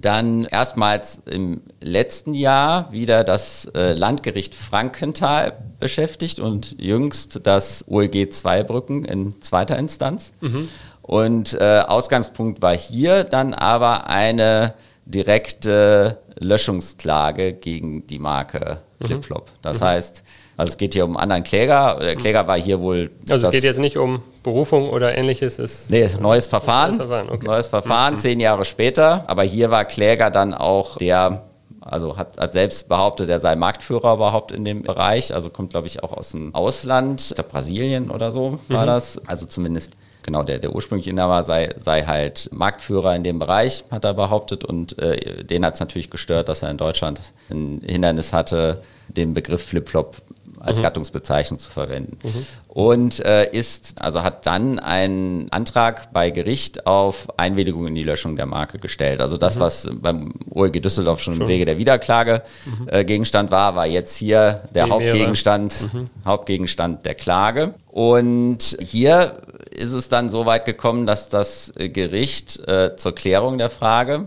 [0.00, 8.30] dann erstmals im letzten Jahr wieder das äh, Landgericht Frankenthal beschäftigt und jüngst das OLG
[8.30, 10.32] Zweibrücken in zweiter Instanz.
[10.40, 10.68] Mhm.
[11.02, 19.06] Und äh, Ausgangspunkt war hier dann aber eine direkte Löschungsklage gegen die Marke mhm.
[19.06, 19.50] Flipflop.
[19.62, 19.84] Das mhm.
[19.84, 20.23] heißt,
[20.56, 21.98] also es geht hier um einen anderen Kläger.
[22.00, 23.10] Der Kläger war hier wohl.
[23.28, 25.58] Also es geht jetzt nicht um Berufung oder ähnliches.
[25.58, 26.90] Ist nee, neues Verfahren.
[26.90, 27.46] Neues Verfahren, okay.
[27.46, 28.18] neues Verfahren mhm.
[28.18, 29.24] zehn Jahre später.
[29.26, 31.44] Aber hier war Kläger dann auch der
[31.84, 35.34] also hat, hat selbst behauptet, er sei Marktführer überhaupt in dem Bereich.
[35.34, 38.86] Also kommt, glaube ich, auch aus dem Ausland, der Brasilien oder so war mhm.
[38.86, 39.18] das.
[39.28, 44.04] Also zumindest genau der, der ursprüngliche Inhaber sei, sei halt Marktführer in dem Bereich, hat
[44.04, 44.64] er behauptet.
[44.64, 49.34] Und äh, den hat es natürlich gestört, dass er in Deutschland ein Hindernis hatte, den
[49.34, 50.22] Begriff Flipflop
[50.64, 50.82] als mhm.
[50.82, 52.18] Gattungsbezeichnung zu verwenden.
[52.22, 52.46] Mhm.
[52.68, 58.36] Und äh, ist, also hat dann einen Antrag bei Gericht auf Einwilligung in die Löschung
[58.36, 59.20] der Marke gestellt.
[59.20, 59.60] Also das, mhm.
[59.60, 62.88] was beim OLG Düsseldorf schon, schon, im Wege der Wiederklage mhm.
[62.88, 66.10] äh, Gegenstand war, war jetzt hier der Hauptgegenstand, mhm.
[66.24, 67.74] Hauptgegenstand der Klage.
[67.88, 73.70] Und hier ist es dann so weit gekommen, dass das Gericht äh, zur Klärung der
[73.70, 74.26] Frage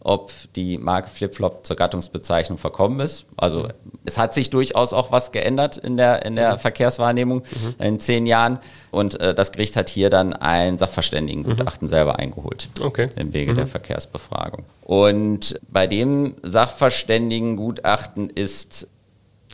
[0.00, 3.26] ob die Marke Flipflop zur Gattungsbezeichnung verkommen ist.
[3.36, 3.68] Also
[4.04, 6.58] es hat sich durchaus auch was geändert in der, in der mhm.
[6.60, 7.84] Verkehrswahrnehmung mhm.
[7.84, 8.60] in zehn Jahren.
[8.90, 11.90] Und äh, das Gericht hat hier dann ein Sachverständigengutachten mhm.
[11.90, 13.08] selber eingeholt okay.
[13.16, 13.70] im Wege der mhm.
[13.70, 14.64] Verkehrsbefragung.
[14.82, 18.86] Und bei dem Sachverständigengutachten ist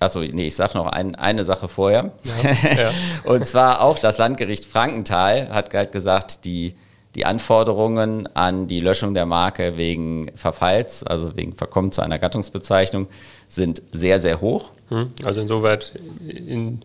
[0.00, 2.10] Achso, nee, ich sage noch ein, eine Sache vorher.
[2.24, 2.90] Ja, ja.
[3.24, 6.74] und zwar auch das Landgericht Frankenthal hat halt gesagt, die
[7.14, 13.06] die Anforderungen an die Löschung der Marke wegen Verfalls, also wegen Verkommen zu einer Gattungsbezeichnung,
[13.48, 14.70] sind sehr, sehr hoch.
[14.88, 15.92] Hm, also insoweit
[16.26, 16.82] in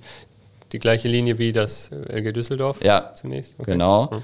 [0.72, 3.56] die gleiche Linie wie das LG Düsseldorf ja, zunächst.
[3.58, 3.72] Okay.
[3.72, 4.12] Genau.
[4.12, 4.22] Hm.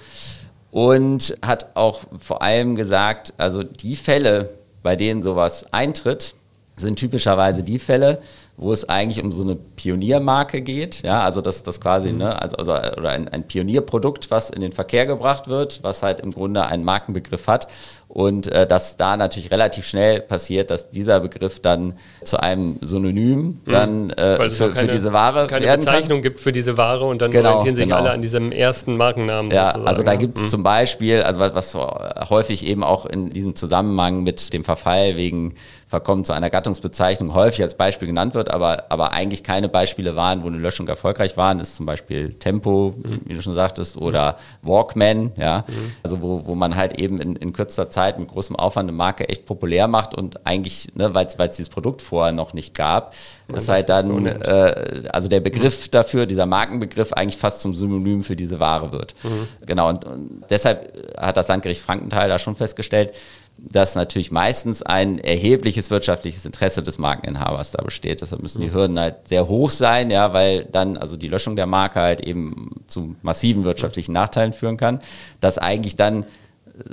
[0.72, 4.50] Und hat auch vor allem gesagt, also die Fälle,
[4.84, 6.36] bei denen sowas eintritt,
[6.76, 8.22] sind typischerweise die Fälle,
[8.58, 12.20] wo es eigentlich um so eine Pioniermarke geht, ja, also das, das quasi, mhm.
[12.20, 16.22] ne, also, also oder ein, ein Pionierprodukt, was in den Verkehr gebracht wird, was halt
[16.22, 17.68] im Grunde einen Markenbegriff hat
[18.08, 23.40] Und äh, dass da natürlich relativ schnell passiert, dass dieser Begriff dann zu einem Synonym
[23.40, 23.60] mhm.
[23.66, 26.24] dann äh, für, keine, für, diese Ware keine werden Bezeichnung kann.
[26.24, 27.98] gibt für diese Ware und dann genau, orientieren sich genau.
[27.98, 29.52] alle an diesem ersten Markennamen.
[29.52, 29.88] Ja, sozusagen.
[29.88, 30.50] also da gibt es mhm.
[30.50, 35.56] zum Beispiel, also was, was häufig eben auch in diesem Zusammenhang mit dem Verfall wegen
[35.96, 40.44] Verkommen zu einer Gattungsbezeichnung häufig als Beispiel genannt wird, aber, aber eigentlich keine Beispiele waren,
[40.44, 43.22] wo eine Löschung erfolgreich waren, ist zum Beispiel Tempo, mhm.
[43.24, 45.94] wie du schon sagtest, oder Walkman, ja, mhm.
[46.04, 49.30] also wo, wo man halt eben in, in kürzester Zeit mit großem Aufwand eine Marke
[49.30, 53.14] echt populär macht und eigentlich, ne, weil es dieses Produkt vorher noch nicht gab,
[53.48, 55.92] ja, ist halt dann, so äh, also der Begriff mhm.
[55.92, 59.16] dafür, dieser Markenbegriff eigentlich fast zum Synonym für diese Ware wird.
[59.24, 59.48] Mhm.
[59.66, 63.14] Genau, und, und deshalb hat das Landgericht Frankenthal da schon festgestellt,
[63.58, 68.22] dass natürlich meistens ein erhebliches wirtschaftliches Interesse des Markeninhabers da besteht.
[68.22, 68.74] Deshalb müssen die mhm.
[68.74, 72.72] Hürden halt sehr hoch sein, ja, weil dann also die Löschung der Marke halt eben
[72.88, 75.00] zu massiven wirtschaftlichen Nachteilen führen kann,
[75.40, 76.26] dass eigentlich dann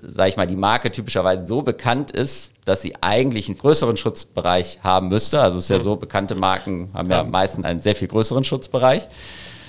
[0.03, 4.79] sage ich mal, die Marke typischerweise so bekannt ist, dass sie eigentlich einen größeren Schutzbereich
[4.83, 5.41] haben müsste.
[5.41, 5.83] Also es ist ja mhm.
[5.83, 9.09] so, bekannte Marken haben ja meistens einen sehr viel größeren Schutzbereich.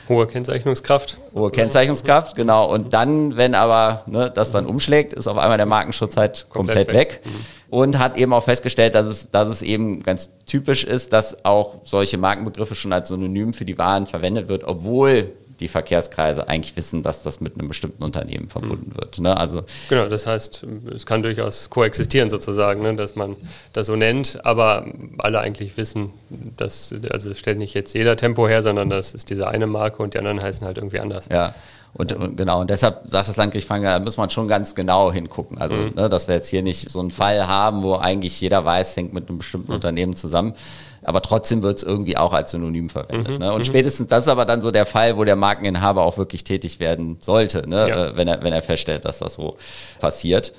[0.10, 1.18] Hohe Kennzeichnungskraft.
[1.34, 2.72] Hohe Kennzeichnungskraft, genau.
[2.72, 6.88] Und dann, wenn aber ne, das dann umschlägt, ist auf einmal der Markenschutz halt komplett,
[6.88, 7.22] komplett weg.
[7.24, 7.26] weg.
[7.26, 7.46] Mhm.
[7.70, 11.78] Und hat eben auch festgestellt, dass es, dass es eben ganz typisch ist, dass auch
[11.84, 15.32] solche Markenbegriffe schon als Synonym für die Waren verwendet wird, obwohl
[15.63, 18.95] die Verkehrskreise eigentlich wissen, dass das mit einem bestimmten Unternehmen verbunden mhm.
[18.99, 19.19] wird.
[19.19, 19.36] Ne?
[19.36, 22.95] Also genau, das heißt, es kann durchaus koexistieren sozusagen, ne?
[22.95, 23.38] dass man
[23.71, 24.86] das so nennt, aber
[25.17, 26.12] alle eigentlich wissen,
[26.58, 30.04] dass, also es stellt nicht jetzt jeder Tempo her, sondern das ist diese eine Marke
[30.04, 31.30] und die anderen heißen halt irgendwie anders.
[31.32, 31.56] Ja.
[31.95, 35.12] Und, und, genau, und deshalb sagt das Landgericht Franken, da muss man schon ganz genau
[35.13, 35.60] hingucken.
[35.60, 35.93] Also, mhm.
[35.95, 39.13] ne, dass wir jetzt hier nicht so einen Fall haben, wo eigentlich jeder weiß, hängt
[39.13, 39.76] mit einem bestimmten mhm.
[39.76, 40.56] Unternehmen zusammen
[41.04, 43.34] aber trotzdem wird es irgendwie auch als Synonym verwendet.
[43.34, 43.54] Mhm, ne?
[43.54, 43.66] Und mhm.
[43.66, 47.18] spätestens das ist aber dann so der Fall, wo der Markeninhaber auch wirklich tätig werden
[47.20, 47.89] sollte, ne?
[47.89, 48.06] Ja.
[48.06, 49.58] Äh, wenn, er, wenn er feststellt, dass das so
[50.00, 50.54] passiert.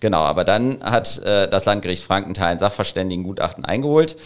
[0.00, 4.16] Genau, aber dann hat äh, das Landgericht Frankenthal ein Sachverständigengutachten eingeholt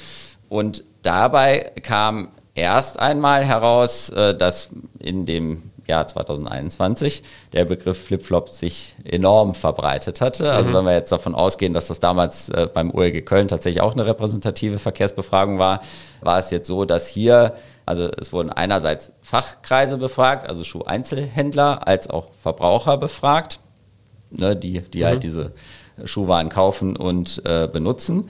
[0.49, 7.23] und dabei kam erst einmal heraus, äh, dass in dem Jahr 2021
[7.53, 10.53] der Begriff Flipflop sich enorm verbreitet hatte.
[10.53, 10.75] Also mhm.
[10.75, 14.07] wenn wir jetzt davon ausgehen, dass das damals äh, beim OEG Köln tatsächlich auch eine
[14.07, 15.81] repräsentative Verkehrsbefragung war,
[16.21, 17.55] war es jetzt so, dass hier,
[17.87, 23.61] also es wurden einerseits Fachkreise befragt, also Schuheinzelhändler, als auch Verbraucher befragt,
[24.31, 25.05] ne, die, die halt mhm.
[25.05, 25.53] halt diese
[26.05, 28.29] Schuhwaren kaufen und äh, benutzen.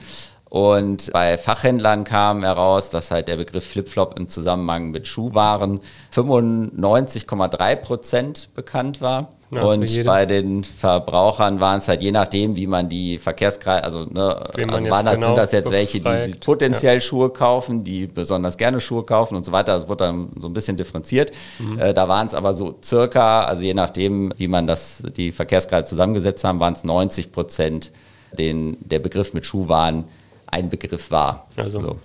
[0.49, 5.79] Und bei Fachhändlern kam heraus, dass halt der Begriff Flipflop im Zusammenhang mit Schuhwaren
[6.13, 9.29] 95,3 Prozent bekannt war.
[9.51, 14.05] Ja, und bei den Verbrauchern waren es halt je nachdem, wie man die Verkehrskreise, also,
[14.05, 17.01] ne, also waren das, genau sind das jetzt welche, die potenziell ja.
[17.01, 19.73] Schuhe kaufen, die besonders gerne Schuhe kaufen und so weiter.
[19.73, 21.31] Das wurde dann so ein bisschen differenziert.
[21.57, 21.79] Mhm.
[21.79, 25.85] Äh, da waren es aber so circa, also je nachdem, wie man das, die Verkehrskreise
[25.85, 27.91] zusammengesetzt haben, waren es 90 Prozent,
[28.37, 30.05] den der Begriff mit Schuhwaren
[30.51, 31.47] ein Begriff war.
[31.55, 31.99] Also so.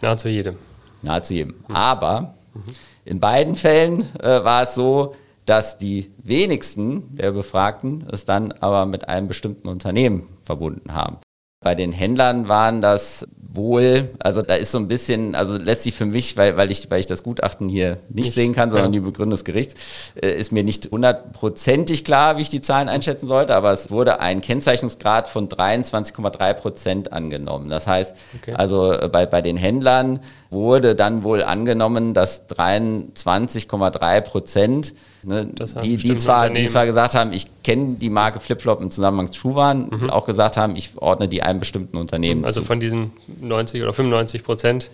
[0.00, 0.56] nahezu jedem.
[1.02, 1.54] Nahezu jedem.
[1.68, 1.76] Mhm.
[1.76, 2.62] Aber mhm.
[3.04, 5.14] in beiden Fällen äh, war es so,
[5.46, 11.18] dass die wenigsten der Befragten es dann aber mit einem bestimmten Unternehmen verbunden haben.
[11.60, 15.94] Bei den Händlern waren das wohl, also da ist so ein bisschen, also lässt sich
[15.94, 18.92] für mich, weil, weil, ich, weil ich das Gutachten hier nicht, nicht sehen kann, sondern
[18.92, 19.00] ja.
[19.00, 19.74] die Begründung des Gerichts,
[20.20, 24.20] äh, ist mir nicht hundertprozentig klar, wie ich die Zahlen einschätzen sollte, aber es wurde
[24.20, 27.70] ein Kennzeichnungsgrad von 23,3 Prozent angenommen.
[27.70, 28.52] Das heißt, okay.
[28.52, 35.46] also äh, bei, bei den Händlern wurde dann wohl angenommen, dass 23,3 Prozent, ne,
[35.82, 39.36] die, die, zwar, die zwar gesagt haben, ich kenne die Marke Flipflop im Zusammenhang mit
[39.36, 40.10] Schuhwaren, mhm.
[40.10, 42.66] auch gesagt haben, ich ordne die einem bestimmten Unternehmen Also zu.
[42.66, 44.90] von diesen 90 oder 95 Prozent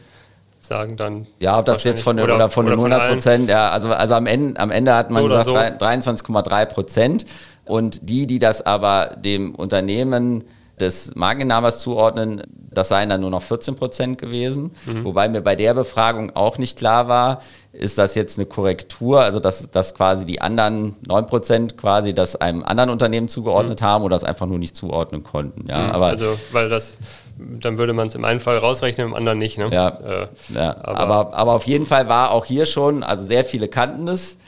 [0.58, 1.26] sagen dann.
[1.40, 4.14] Ja, ob das jetzt von den, oder, oder von den 100 Prozent, ja, also, also
[4.14, 5.54] am Ende, am Ende hat man gesagt so.
[5.54, 7.26] 23,3 Prozent.
[7.66, 10.44] Und die, die das aber dem Unternehmen
[10.80, 14.72] des Markeninhabers zuordnen, das seien dann nur noch 14 Prozent gewesen.
[14.86, 15.04] Mhm.
[15.04, 17.40] Wobei mir bei der Befragung auch nicht klar war,
[17.72, 22.36] ist das jetzt eine Korrektur, also dass, dass quasi die anderen 9 Prozent quasi das
[22.36, 23.84] einem anderen Unternehmen zugeordnet mhm.
[23.84, 25.66] haben oder das einfach nur nicht zuordnen konnten.
[25.68, 25.90] Ja, mhm.
[25.90, 26.96] aber also, weil das,
[27.38, 29.58] dann würde man es im einen Fall rausrechnen, im anderen nicht.
[29.58, 29.70] Ne?
[29.72, 30.76] Ja, äh, ja.
[30.82, 34.38] Aber, aber, aber, auf jeden Fall war auch hier schon, also sehr viele kannten das.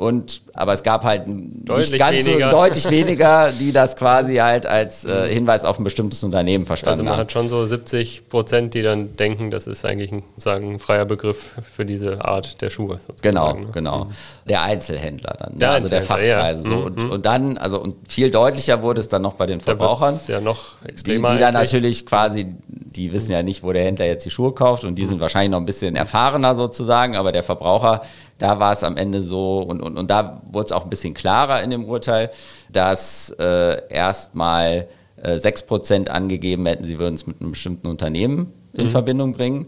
[0.00, 0.06] Mhm.
[0.06, 2.50] Und, aber es gab halt deutlich nicht ganz weniger.
[2.50, 5.32] so deutlich weniger, die das quasi halt als äh, mhm.
[5.32, 6.92] Hinweis auf ein bestimmtes Unternehmen verstanden haben.
[6.92, 7.20] Also man haben.
[7.20, 11.04] hat schon so 70 Prozent, die dann denken, das ist eigentlich ein, sagen, ein freier
[11.04, 12.98] Begriff für diese Art der Schuhe.
[13.22, 13.66] Genau, ne?
[13.72, 14.04] genau.
[14.04, 14.10] Mhm.
[14.48, 15.58] Der Einzelhändler dann, ne?
[15.58, 16.62] der also der Fachkreise.
[16.62, 16.68] Ja.
[16.68, 16.76] So.
[16.76, 17.10] Und, mhm.
[17.10, 20.18] und dann, also und viel deutlicher wurde es dann noch bei den Verbrauchern.
[20.26, 21.28] ja noch extremer.
[21.28, 24.52] Die, die dann natürlich quasi, die wissen ja nicht, wo der Händler jetzt die Schuhe
[24.52, 25.08] kauft und die mhm.
[25.08, 28.02] sind wahrscheinlich noch ein bisschen erfahrener sozusagen, aber der Verbraucher
[28.40, 31.14] da war es am Ende so, und, und und, da wurde es auch ein bisschen
[31.14, 32.30] klarer in dem Urteil,
[32.72, 38.86] dass äh, erstmal äh, 6% angegeben hätten, sie würden es mit einem bestimmten Unternehmen in
[38.86, 38.90] mhm.
[38.90, 39.66] Verbindung bringen.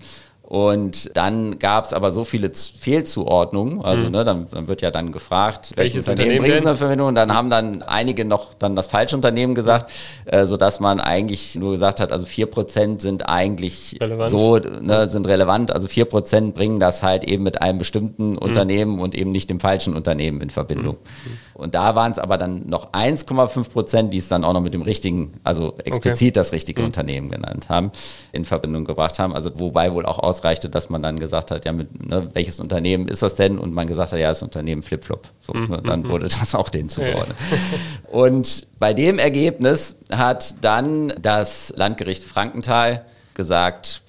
[0.52, 4.10] Und dann gab es aber so viele Fehlzuordnungen, also mhm.
[4.10, 7.32] ne, dann, dann, wird ja dann gefragt, welches, welches Unternehmen bringt eine Verbindung und dann
[7.34, 9.90] haben dann einige noch dann das falsche Unternehmen gesagt,
[10.26, 14.30] äh, sodass man eigentlich nur gesagt hat, also 4% sind eigentlich relevant.
[14.30, 18.38] so, ne, sind relevant, also 4% bringen das halt eben mit einem bestimmten mhm.
[18.38, 20.96] Unternehmen und eben nicht dem falschen Unternehmen in Verbindung.
[20.96, 21.38] Mhm.
[21.54, 24.74] Und da waren es aber dann noch 1,5 Prozent, die es dann auch noch mit
[24.74, 26.32] dem richtigen, also explizit okay.
[26.32, 26.86] das richtige mhm.
[26.86, 27.90] Unternehmen genannt haben,
[28.32, 29.34] in Verbindung gebracht haben.
[29.34, 33.08] Also wobei wohl auch ausreichte, dass man dann gesagt hat, ja, mit, ne, welches Unternehmen
[33.08, 33.58] ist das denn?
[33.58, 35.28] Und man gesagt hat, ja, das Unternehmen Flipflop.
[35.40, 35.68] So, mhm.
[35.68, 36.08] ne, dann mhm.
[36.08, 37.36] wurde das auch denen zugeordnet.
[38.10, 44.02] Und bei dem Ergebnis hat dann das Landgericht Frankenthal gesagt,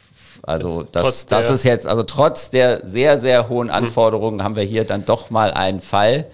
[0.45, 3.73] also das, das ist jetzt, also trotz der sehr, sehr hohen mhm.
[3.73, 6.27] Anforderungen haben wir hier dann doch mal einen Fall,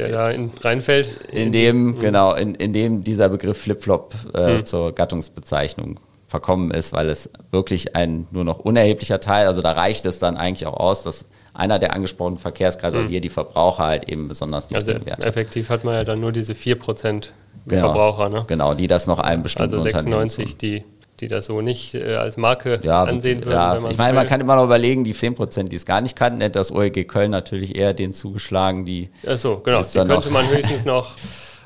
[0.00, 1.08] der da in, reinfällt.
[1.32, 2.00] In dem, mhm.
[2.00, 4.66] genau, in, in dem dieser Begriff Flipflop äh, mhm.
[4.66, 10.06] zur Gattungsbezeichnung verkommen ist, weil es wirklich ein nur noch unerheblicher Teil, also da reicht
[10.06, 13.08] es dann eigentlich auch aus, dass einer der angesprochenen Verkehrskreise, mhm.
[13.08, 16.52] hier die Verbraucher halt eben besonders nicht Also effektiv hat man ja dann nur diese
[16.52, 17.30] 4%
[17.66, 18.44] genau, Verbraucher, ne?
[18.46, 20.84] Genau, die das noch einem bestimmten Also 96, die
[21.20, 23.52] die das so nicht äh, als Marke ja, ansehen würden.
[23.52, 26.40] Ja, ich meine, man kann immer noch überlegen, die 10%, die es gar nicht kannten,
[26.40, 29.10] hätte das OEG Köln natürlich eher den zugeschlagen, die.
[29.26, 31.12] Achso, genau, die könnte man höchstens noch,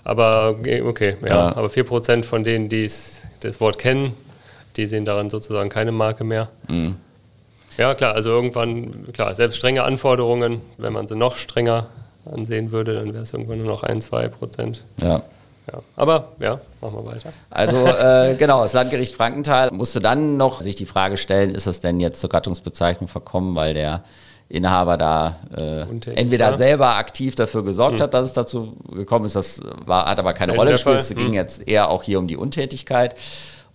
[0.02, 1.56] aber okay, ja, ja.
[1.56, 2.90] aber 4% von denen, die
[3.40, 4.12] das Wort kennen,
[4.76, 6.48] die sehen daran sozusagen keine Marke mehr.
[6.68, 6.96] Mhm.
[7.76, 11.86] Ja, klar, also irgendwann, klar, selbst strenge Anforderungen, wenn man sie noch strenger
[12.30, 14.84] ansehen würde, dann wäre es irgendwann nur noch ein, zwei Prozent.
[15.00, 15.22] Ja.
[15.72, 15.80] Ja.
[15.96, 17.32] Aber ja, machen wir weiter.
[17.48, 21.80] Also äh, genau, das Landgericht Frankenthal musste dann noch sich die Frage stellen, ist es
[21.80, 24.02] denn jetzt zur Gattungsbezeichnung verkommen, weil der
[24.48, 26.56] Inhaber da äh, entweder ja.
[26.56, 28.02] selber aktiv dafür gesorgt mhm.
[28.02, 31.00] hat, dass es dazu gekommen ist, das war, hat aber keine Rolle gespielt.
[31.00, 31.34] Es ging mhm.
[31.34, 33.14] jetzt eher auch hier um die Untätigkeit.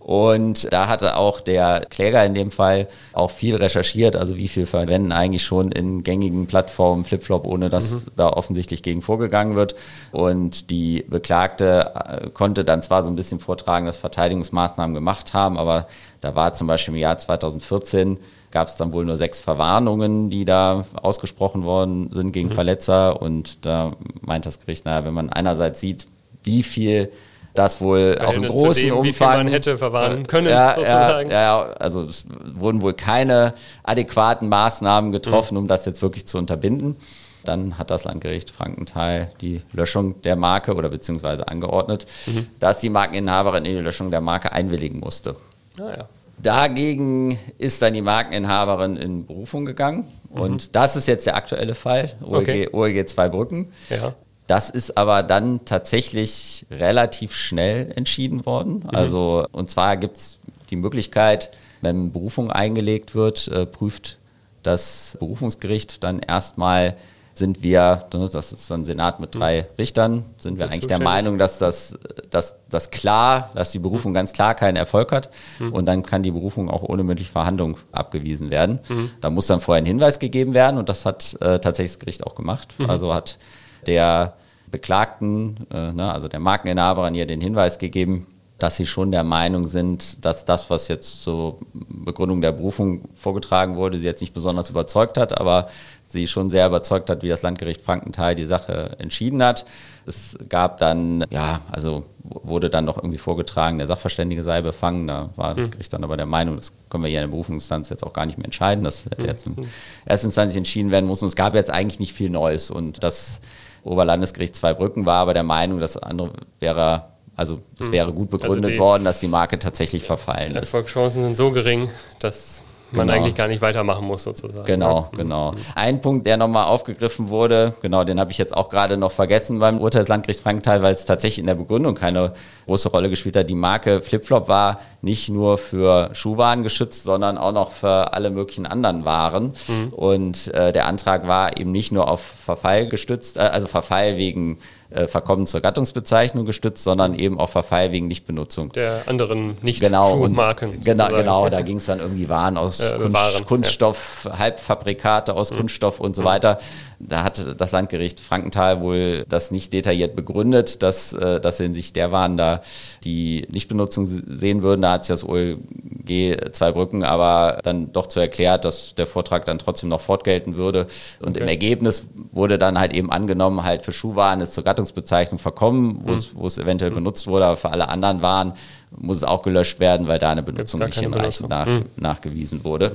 [0.00, 4.64] Und da hatte auch der Kläger in dem Fall auch viel recherchiert, also wie viel
[4.64, 8.10] verwenden eigentlich schon in gängigen Plattformen Flipflop, ohne dass mhm.
[8.16, 9.74] da offensichtlich gegen vorgegangen wird.
[10.10, 15.58] Und die Beklagte äh, konnte dann zwar so ein bisschen vortragen, dass Verteidigungsmaßnahmen gemacht haben,
[15.58, 15.86] aber
[16.22, 18.18] da war zum Beispiel im Jahr 2014
[18.50, 22.54] gab es dann wohl nur sechs Verwarnungen, die da ausgesprochen worden sind gegen mhm.
[22.54, 23.22] Verletzer.
[23.22, 26.08] Und da meint das Gericht, naja, wenn man einerseits sieht,
[26.42, 27.12] wie viel
[27.54, 29.04] das wohl auch im großen dem, Umfang.
[29.04, 31.30] Wie viel man hätte verwarnen können, ja, sozusagen.
[31.30, 35.62] Ja, ja, also es wurden wohl keine adäquaten Maßnahmen getroffen, mhm.
[35.62, 36.96] um das jetzt wirklich zu unterbinden.
[37.44, 42.46] Dann hat das Landgericht Frankenthal die Löschung der Marke oder beziehungsweise angeordnet, mhm.
[42.58, 45.36] dass die Markeninhaberin in die Löschung der Marke einwilligen musste.
[45.80, 46.08] Ah, ja.
[46.42, 50.06] Dagegen ist dann die Markeninhaberin in Berufung gegangen.
[50.32, 50.40] Mhm.
[50.40, 52.68] Und das ist jetzt der aktuelle Fall, OEG, okay.
[52.72, 53.72] OEG Zweibrücken.
[53.88, 54.14] Ja.
[54.50, 58.82] Das ist aber dann tatsächlich relativ schnell entschieden worden.
[58.82, 58.90] Mhm.
[58.90, 64.18] Also, und zwar gibt es die Möglichkeit, wenn Berufung eingelegt wird, äh, prüft
[64.64, 66.96] das Berufungsgericht dann erstmal
[67.32, 69.66] sind wir, das ist ein Senat mit drei mhm.
[69.78, 71.96] Richtern, sind wir eigentlich der Meinung, dass das,
[72.28, 74.16] dass das klar, dass die Berufung mhm.
[74.16, 75.72] ganz klar keinen Erfolg hat mhm.
[75.72, 78.80] und dann kann die Berufung auch ohne mündliche Verhandlung abgewiesen werden.
[79.20, 82.26] Da muss dann vorher ein Hinweis gegeben werden und das hat äh, tatsächlich das Gericht
[82.26, 82.74] auch gemacht.
[82.88, 83.38] Also hat
[83.86, 84.34] der
[84.70, 88.26] Beklagten, äh, ne, also der Markeninhaberin hier den Hinweis gegeben,
[88.62, 93.76] dass sie schon der Meinung sind, dass das, was jetzt zur Begründung der Berufung vorgetragen
[93.76, 95.68] wurde, sie jetzt nicht besonders überzeugt hat, aber
[96.06, 99.64] sie schon sehr überzeugt hat, wie das Landgericht Frankenthal die Sache entschieden hat.
[100.06, 105.06] Es gab dann, ja, also wurde dann noch irgendwie vorgetragen, der Sachverständige sei befangen.
[105.06, 105.70] Da war das hm.
[105.72, 108.26] Gericht dann aber der Meinung, das können wir hier in der Berufungsinstanz jetzt auch gar
[108.26, 108.84] nicht mehr entscheiden.
[108.84, 109.26] Das hätte hm.
[109.26, 109.56] jetzt in
[110.04, 111.24] Erstinstanz entschieden werden müssen.
[111.24, 112.70] Und es gab jetzt eigentlich nicht viel Neues.
[112.70, 113.40] Und das
[113.84, 117.04] Oberlandesgericht Zweibrücken war aber der Meinung, das andere wäre,
[117.36, 117.92] also das hm.
[117.92, 120.74] wäre gut begründet also worden, dass die Marke tatsächlich verfallen ist.
[120.74, 123.18] Erfolgschancen sind so gering, dass man genau.
[123.18, 124.64] eigentlich gar nicht weitermachen muss sozusagen.
[124.64, 125.18] Genau, ja.
[125.18, 125.52] genau.
[125.52, 125.56] Mhm.
[125.74, 129.58] Ein Punkt, der nochmal aufgegriffen wurde, genau, den habe ich jetzt auch gerade noch vergessen
[129.58, 132.32] beim Urteilslandgericht Frankenthal, weil es tatsächlich in der Begründung keine
[132.66, 133.48] große Rolle gespielt hat.
[133.48, 138.66] Die Marke Flipflop war nicht nur für Schuhwaren geschützt, sondern auch noch für alle möglichen
[138.66, 139.52] anderen Waren.
[139.68, 139.88] Mhm.
[139.92, 144.58] Und äh, der Antrag war eben nicht nur auf Verfall gestützt, äh, also Verfall wegen
[144.90, 148.70] äh, Verkommen zur Gattungsbezeichnung gestützt, sondern eben auch Verfall wegen Nichtbenutzung.
[148.72, 150.80] Der anderen nicht genau, Schuhmarken.
[150.80, 155.38] Genau, genau, da ging es dann irgendwie Waren aus Äh, Kunst, Waren, Kunststoff, Halbfabrikate Mhm.
[155.38, 156.58] aus Kunststoff und so weiter.
[156.98, 161.74] Da hat das Landgericht Frankenthal wohl das nicht detailliert begründet, dass, äh, dass sie in
[161.74, 162.60] sich der Waren da
[163.04, 164.82] die Nichtbenutzung se- sehen würden.
[164.82, 169.44] Da hat sich das OLG zwei Brücken aber dann doch zu erklärt, dass der Vortrag
[169.44, 170.86] dann trotzdem noch fortgelten würde.
[171.20, 171.52] Und im Okay.
[171.52, 176.34] Ergebnis wurde dann halt eben angenommen, halt für Schuhwaren ist zur Gattungsbezeichnung verkommen, wo, es,
[176.34, 178.54] wo es eventuell benutzt wurde, aber für alle anderen Waren
[178.96, 182.92] muss es auch gelöscht werden, weil da eine Benutzung nicht hinreichend nach, nachgewiesen wurde.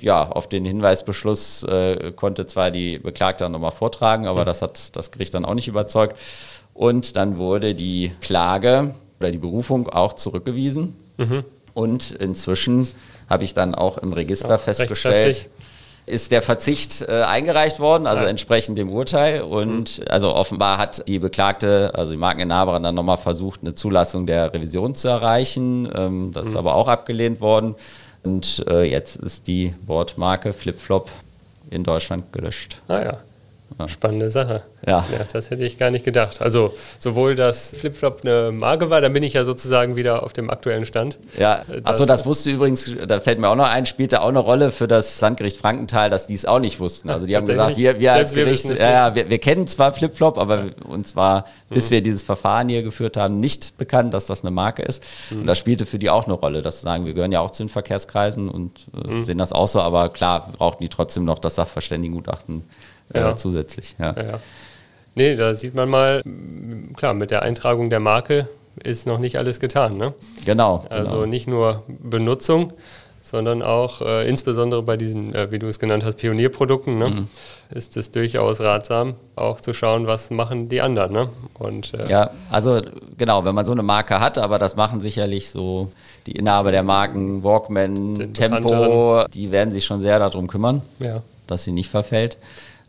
[0.00, 4.96] Ja, auf den Hinweisbeschluss äh, konnte zwar die Beklagte dann nochmal vortragen, aber das hat
[4.96, 6.18] das Gericht dann auch nicht überzeugt.
[6.74, 10.96] Und dann wurde die Klage oder die Berufung auch zurückgewiesen.
[11.74, 12.88] Und inzwischen
[13.28, 15.50] habe ich dann auch im Register festgestellt, rechtskräftig.
[16.10, 18.28] Ist der Verzicht äh, eingereicht worden, also Ja.
[18.28, 19.42] entsprechend dem Urteil.
[19.42, 24.52] Und also offenbar hat die Beklagte, also die Markeninhaberin, dann nochmal versucht, eine Zulassung der
[24.52, 25.88] Revision zu erreichen.
[25.94, 27.74] Ähm, das ist aber auch abgelehnt worden.
[28.22, 31.10] Und äh, jetzt ist die Wortmarke Flipflop
[31.70, 32.82] in Deutschland gelöscht.
[32.88, 33.14] Ah
[33.78, 33.88] ja.
[33.88, 34.62] Spannende Sache.
[34.86, 35.04] Ja.
[35.32, 36.40] Das hätte ich gar nicht gedacht.
[36.40, 40.50] Also sowohl, dass Flipflop eine Marke war, dann bin ich ja sozusagen wieder auf dem
[40.50, 41.18] aktuellen Stand.
[41.38, 44.38] Ja, Äh, achso, das wusste übrigens, da fällt mir auch noch ein, spielte auch eine
[44.38, 47.10] Rolle für das Landgericht Frankenthal, dass die es auch nicht wussten.
[47.10, 47.94] Also die haben gesagt, Tatsächlich?
[47.94, 51.14] wir, wir als wir Gericht, es ja, ja, wir, wir kennen zwar Flipflop, aber uns
[51.16, 51.94] war, bis Mhm.
[51.94, 55.02] wir dieses Verfahren hier geführt haben, nicht bekannt, dass das eine Marke ist.
[55.30, 55.40] Mhm.
[55.42, 57.50] Und das spielte für die auch eine Rolle, dass sie sagen, wir gehören ja auch
[57.50, 58.72] zu den Verkehrskreisen und
[59.04, 59.24] äh, Mhm.
[59.24, 62.62] sehen das auch so, aber klar, brauchten die trotzdem noch das Sachverständigengutachten
[63.14, 63.36] Ja.
[63.36, 63.96] zusätzlich.
[63.98, 64.14] Ja.
[64.16, 64.40] Ja.
[65.14, 66.22] Nee, da sieht man mal,
[66.96, 68.48] klar, mit der Eintragung der Marke
[68.82, 69.96] ist noch nicht alles getan.
[69.96, 70.14] Ne?
[70.44, 70.84] Genau.
[70.88, 71.26] Also genau.
[71.26, 72.72] nicht nur Benutzung,
[73.22, 77.08] sondern auch äh, insbesondere bei diesen, äh, wie du es genannt hast, Pionierprodukten, ne?
[77.08, 77.28] Mhm.
[77.68, 81.12] ist es durchaus ratsam, auch zu schauen, was machen die anderen.
[81.12, 81.28] Ne?
[81.54, 82.80] Und äh, Ja, also
[83.18, 85.92] genau, wenn man so eine Marke hat, aber das machen sicherlich so
[86.26, 91.22] die Inhaber der Marken Walkman, Tempo, die werden sich schon sehr darum kümmern, ja.
[91.46, 92.38] dass sie nicht verfällt.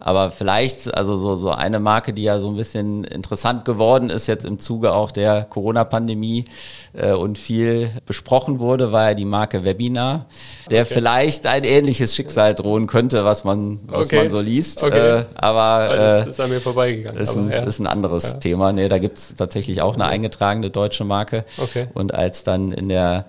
[0.04, 4.28] Aber vielleicht, also so, so eine Marke, die ja so ein bisschen interessant geworden ist
[4.28, 6.46] jetzt im Zuge auch der Corona-Pandemie
[6.94, 10.26] äh, und viel besprochen wurde, war ja die Marke Webinar,
[10.70, 10.94] der Okay.
[10.96, 14.16] vielleicht ein ähnliches Schicksal drohen könnte, was man, was Okay.
[14.18, 14.84] man so liest.
[14.84, 15.20] Okay.
[15.20, 17.22] Äh, aber Das äh, ist an mir vorbeigegangen.
[17.22, 17.60] ist ein, ja.
[17.64, 18.40] ist ein anderes Ja.
[18.40, 18.72] Thema.
[18.74, 21.46] Nee, da gibt es tatsächlich auch eine eingetragene deutsche Marke.
[21.58, 21.88] Okay.
[21.94, 23.26] Und als dann in der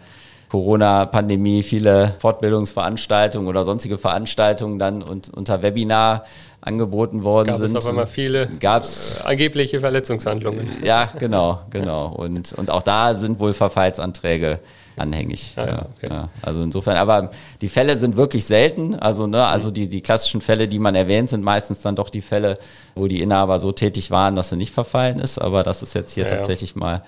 [0.52, 6.24] Corona-Pandemie viele Fortbildungsveranstaltungen oder sonstige Veranstaltungen dann und, unter Webinar
[6.60, 7.78] angeboten worden Gab es sind.
[7.78, 10.68] auf einmal viele Gab's, äh, angebliche Verletzungshandlungen.
[10.84, 12.08] ja, genau, genau.
[12.08, 14.58] Und, und auch da sind wohl Verfallsanträge
[14.98, 15.54] anhängig.
[15.56, 16.08] Ah, ja, okay.
[16.10, 16.28] ja.
[16.42, 17.30] Also insofern, aber
[17.62, 18.94] die Fälle sind wirklich selten.
[18.94, 22.20] Also, ne, also die, die klassischen Fälle, die man erwähnt, sind meistens dann doch die
[22.20, 22.58] Fälle,
[22.94, 25.38] wo die Inhaber so tätig waren, dass sie nicht verfallen ist.
[25.38, 26.28] Aber das ist jetzt hier ja.
[26.28, 27.00] tatsächlich mal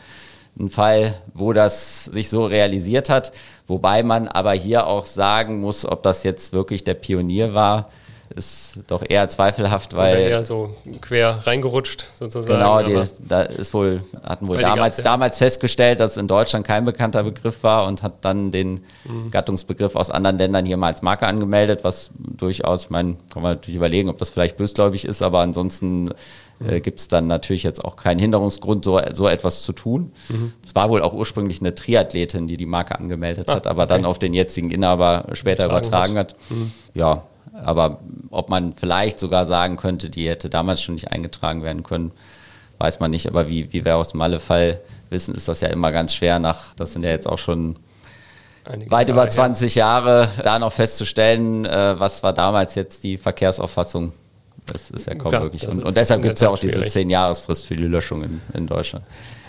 [0.59, 3.33] ein Fall, wo das sich so realisiert hat.
[3.67, 7.87] Wobei man aber hier auch sagen muss, ob das jetzt wirklich der Pionier war,
[8.35, 12.55] ist doch eher zweifelhaft, Weil weil eher so quer reingerutscht sozusagen.
[12.55, 15.05] Genau, die, da ist wohl, hatten wohl damals, ja.
[15.05, 19.31] damals festgestellt, dass in Deutschland kein bekannter Begriff war und hat dann den Mhm.
[19.31, 23.53] Gattungsbegriff aus anderen Ländern hier mal als Marke angemeldet, was durchaus, ich meine, kann man
[23.53, 26.11] natürlich überlegen, ob das vielleicht bösgläubig ist, aber ansonsten.
[26.69, 30.13] Äh, gibt es dann natürlich jetzt auch keinen Hinderungsgrund, so, so etwas zu tun.
[30.29, 30.53] Mhm.
[30.67, 34.01] Es war wohl auch ursprünglich eine Triathletin, die die Marke angemeldet Ah, hat, aber dann
[34.01, 34.11] okay.
[34.11, 36.37] auf den jetzigen Inhaber später Übertragen hat.
[36.95, 37.23] Ja,
[37.63, 38.01] aber
[38.31, 42.13] ob man vielleicht sogar sagen könnte, die hätte damals schon nicht eingetragen werden können,
[42.79, 43.29] weiß man nicht.
[43.29, 46.75] Aber wie, wie wir aus dem Malle-Fall wissen, ist das ja immer ganz schwer nach,
[46.75, 47.77] das sind ja jetzt auch schon
[48.65, 53.17] einige weit Jahre über 20 Jahre, da noch festzustellen, äh, was war damals jetzt die
[53.19, 54.13] Verkehrsauffassung.
[54.67, 56.75] Das ist ja kaum Klar, das Und, und deshalb gibt es ja auch Tat diese
[56.75, 56.93] schwierig.
[56.93, 59.05] 10-Jahresfrist für die Löschung in, in Deutschland.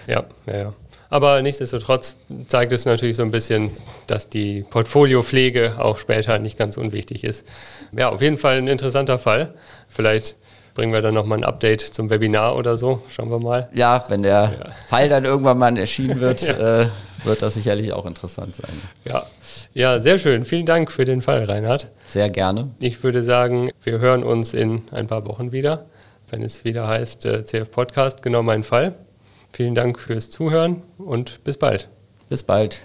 [0.07, 0.74] Ja, ja, ja.
[1.09, 2.16] Aber nichtsdestotrotz
[2.47, 3.72] zeigt es natürlich so ein bisschen,
[4.07, 7.45] dass die Portfoliopflege auch später nicht ganz unwichtig ist.
[7.95, 9.53] Ja, auf jeden Fall ein interessanter Fall.
[9.88, 10.36] Vielleicht
[10.76, 13.01] bringen wir dann nochmal ein Update zum Webinar oder so.
[13.09, 13.67] Schauen wir mal.
[13.73, 16.82] Ja, wenn der Fall dann irgendwann mal erschienen wird, Ja.
[16.82, 16.88] äh,
[17.23, 18.69] wird das sicherlich auch interessant sein.
[19.05, 19.26] Ja,
[19.73, 20.45] ja, sehr schön.
[20.45, 21.89] Vielen Dank für den Fall, Reinhard.
[22.07, 22.69] Sehr gerne.
[22.80, 25.86] Ich würde sagen, wir hören uns in ein paar Wochen wieder,
[26.30, 28.93] wenn es wieder heißt äh, CF Podcast, genau mein Fall.
[29.53, 31.88] Vielen Dank fürs Zuhören und bis bald.
[32.30, 32.82] Bis bald.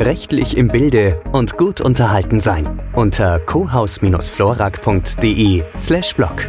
[0.00, 2.80] Rechtlich im Bilde und gut unterhalten sein.
[2.94, 6.46] Unter cohaus-florak.de slash blog.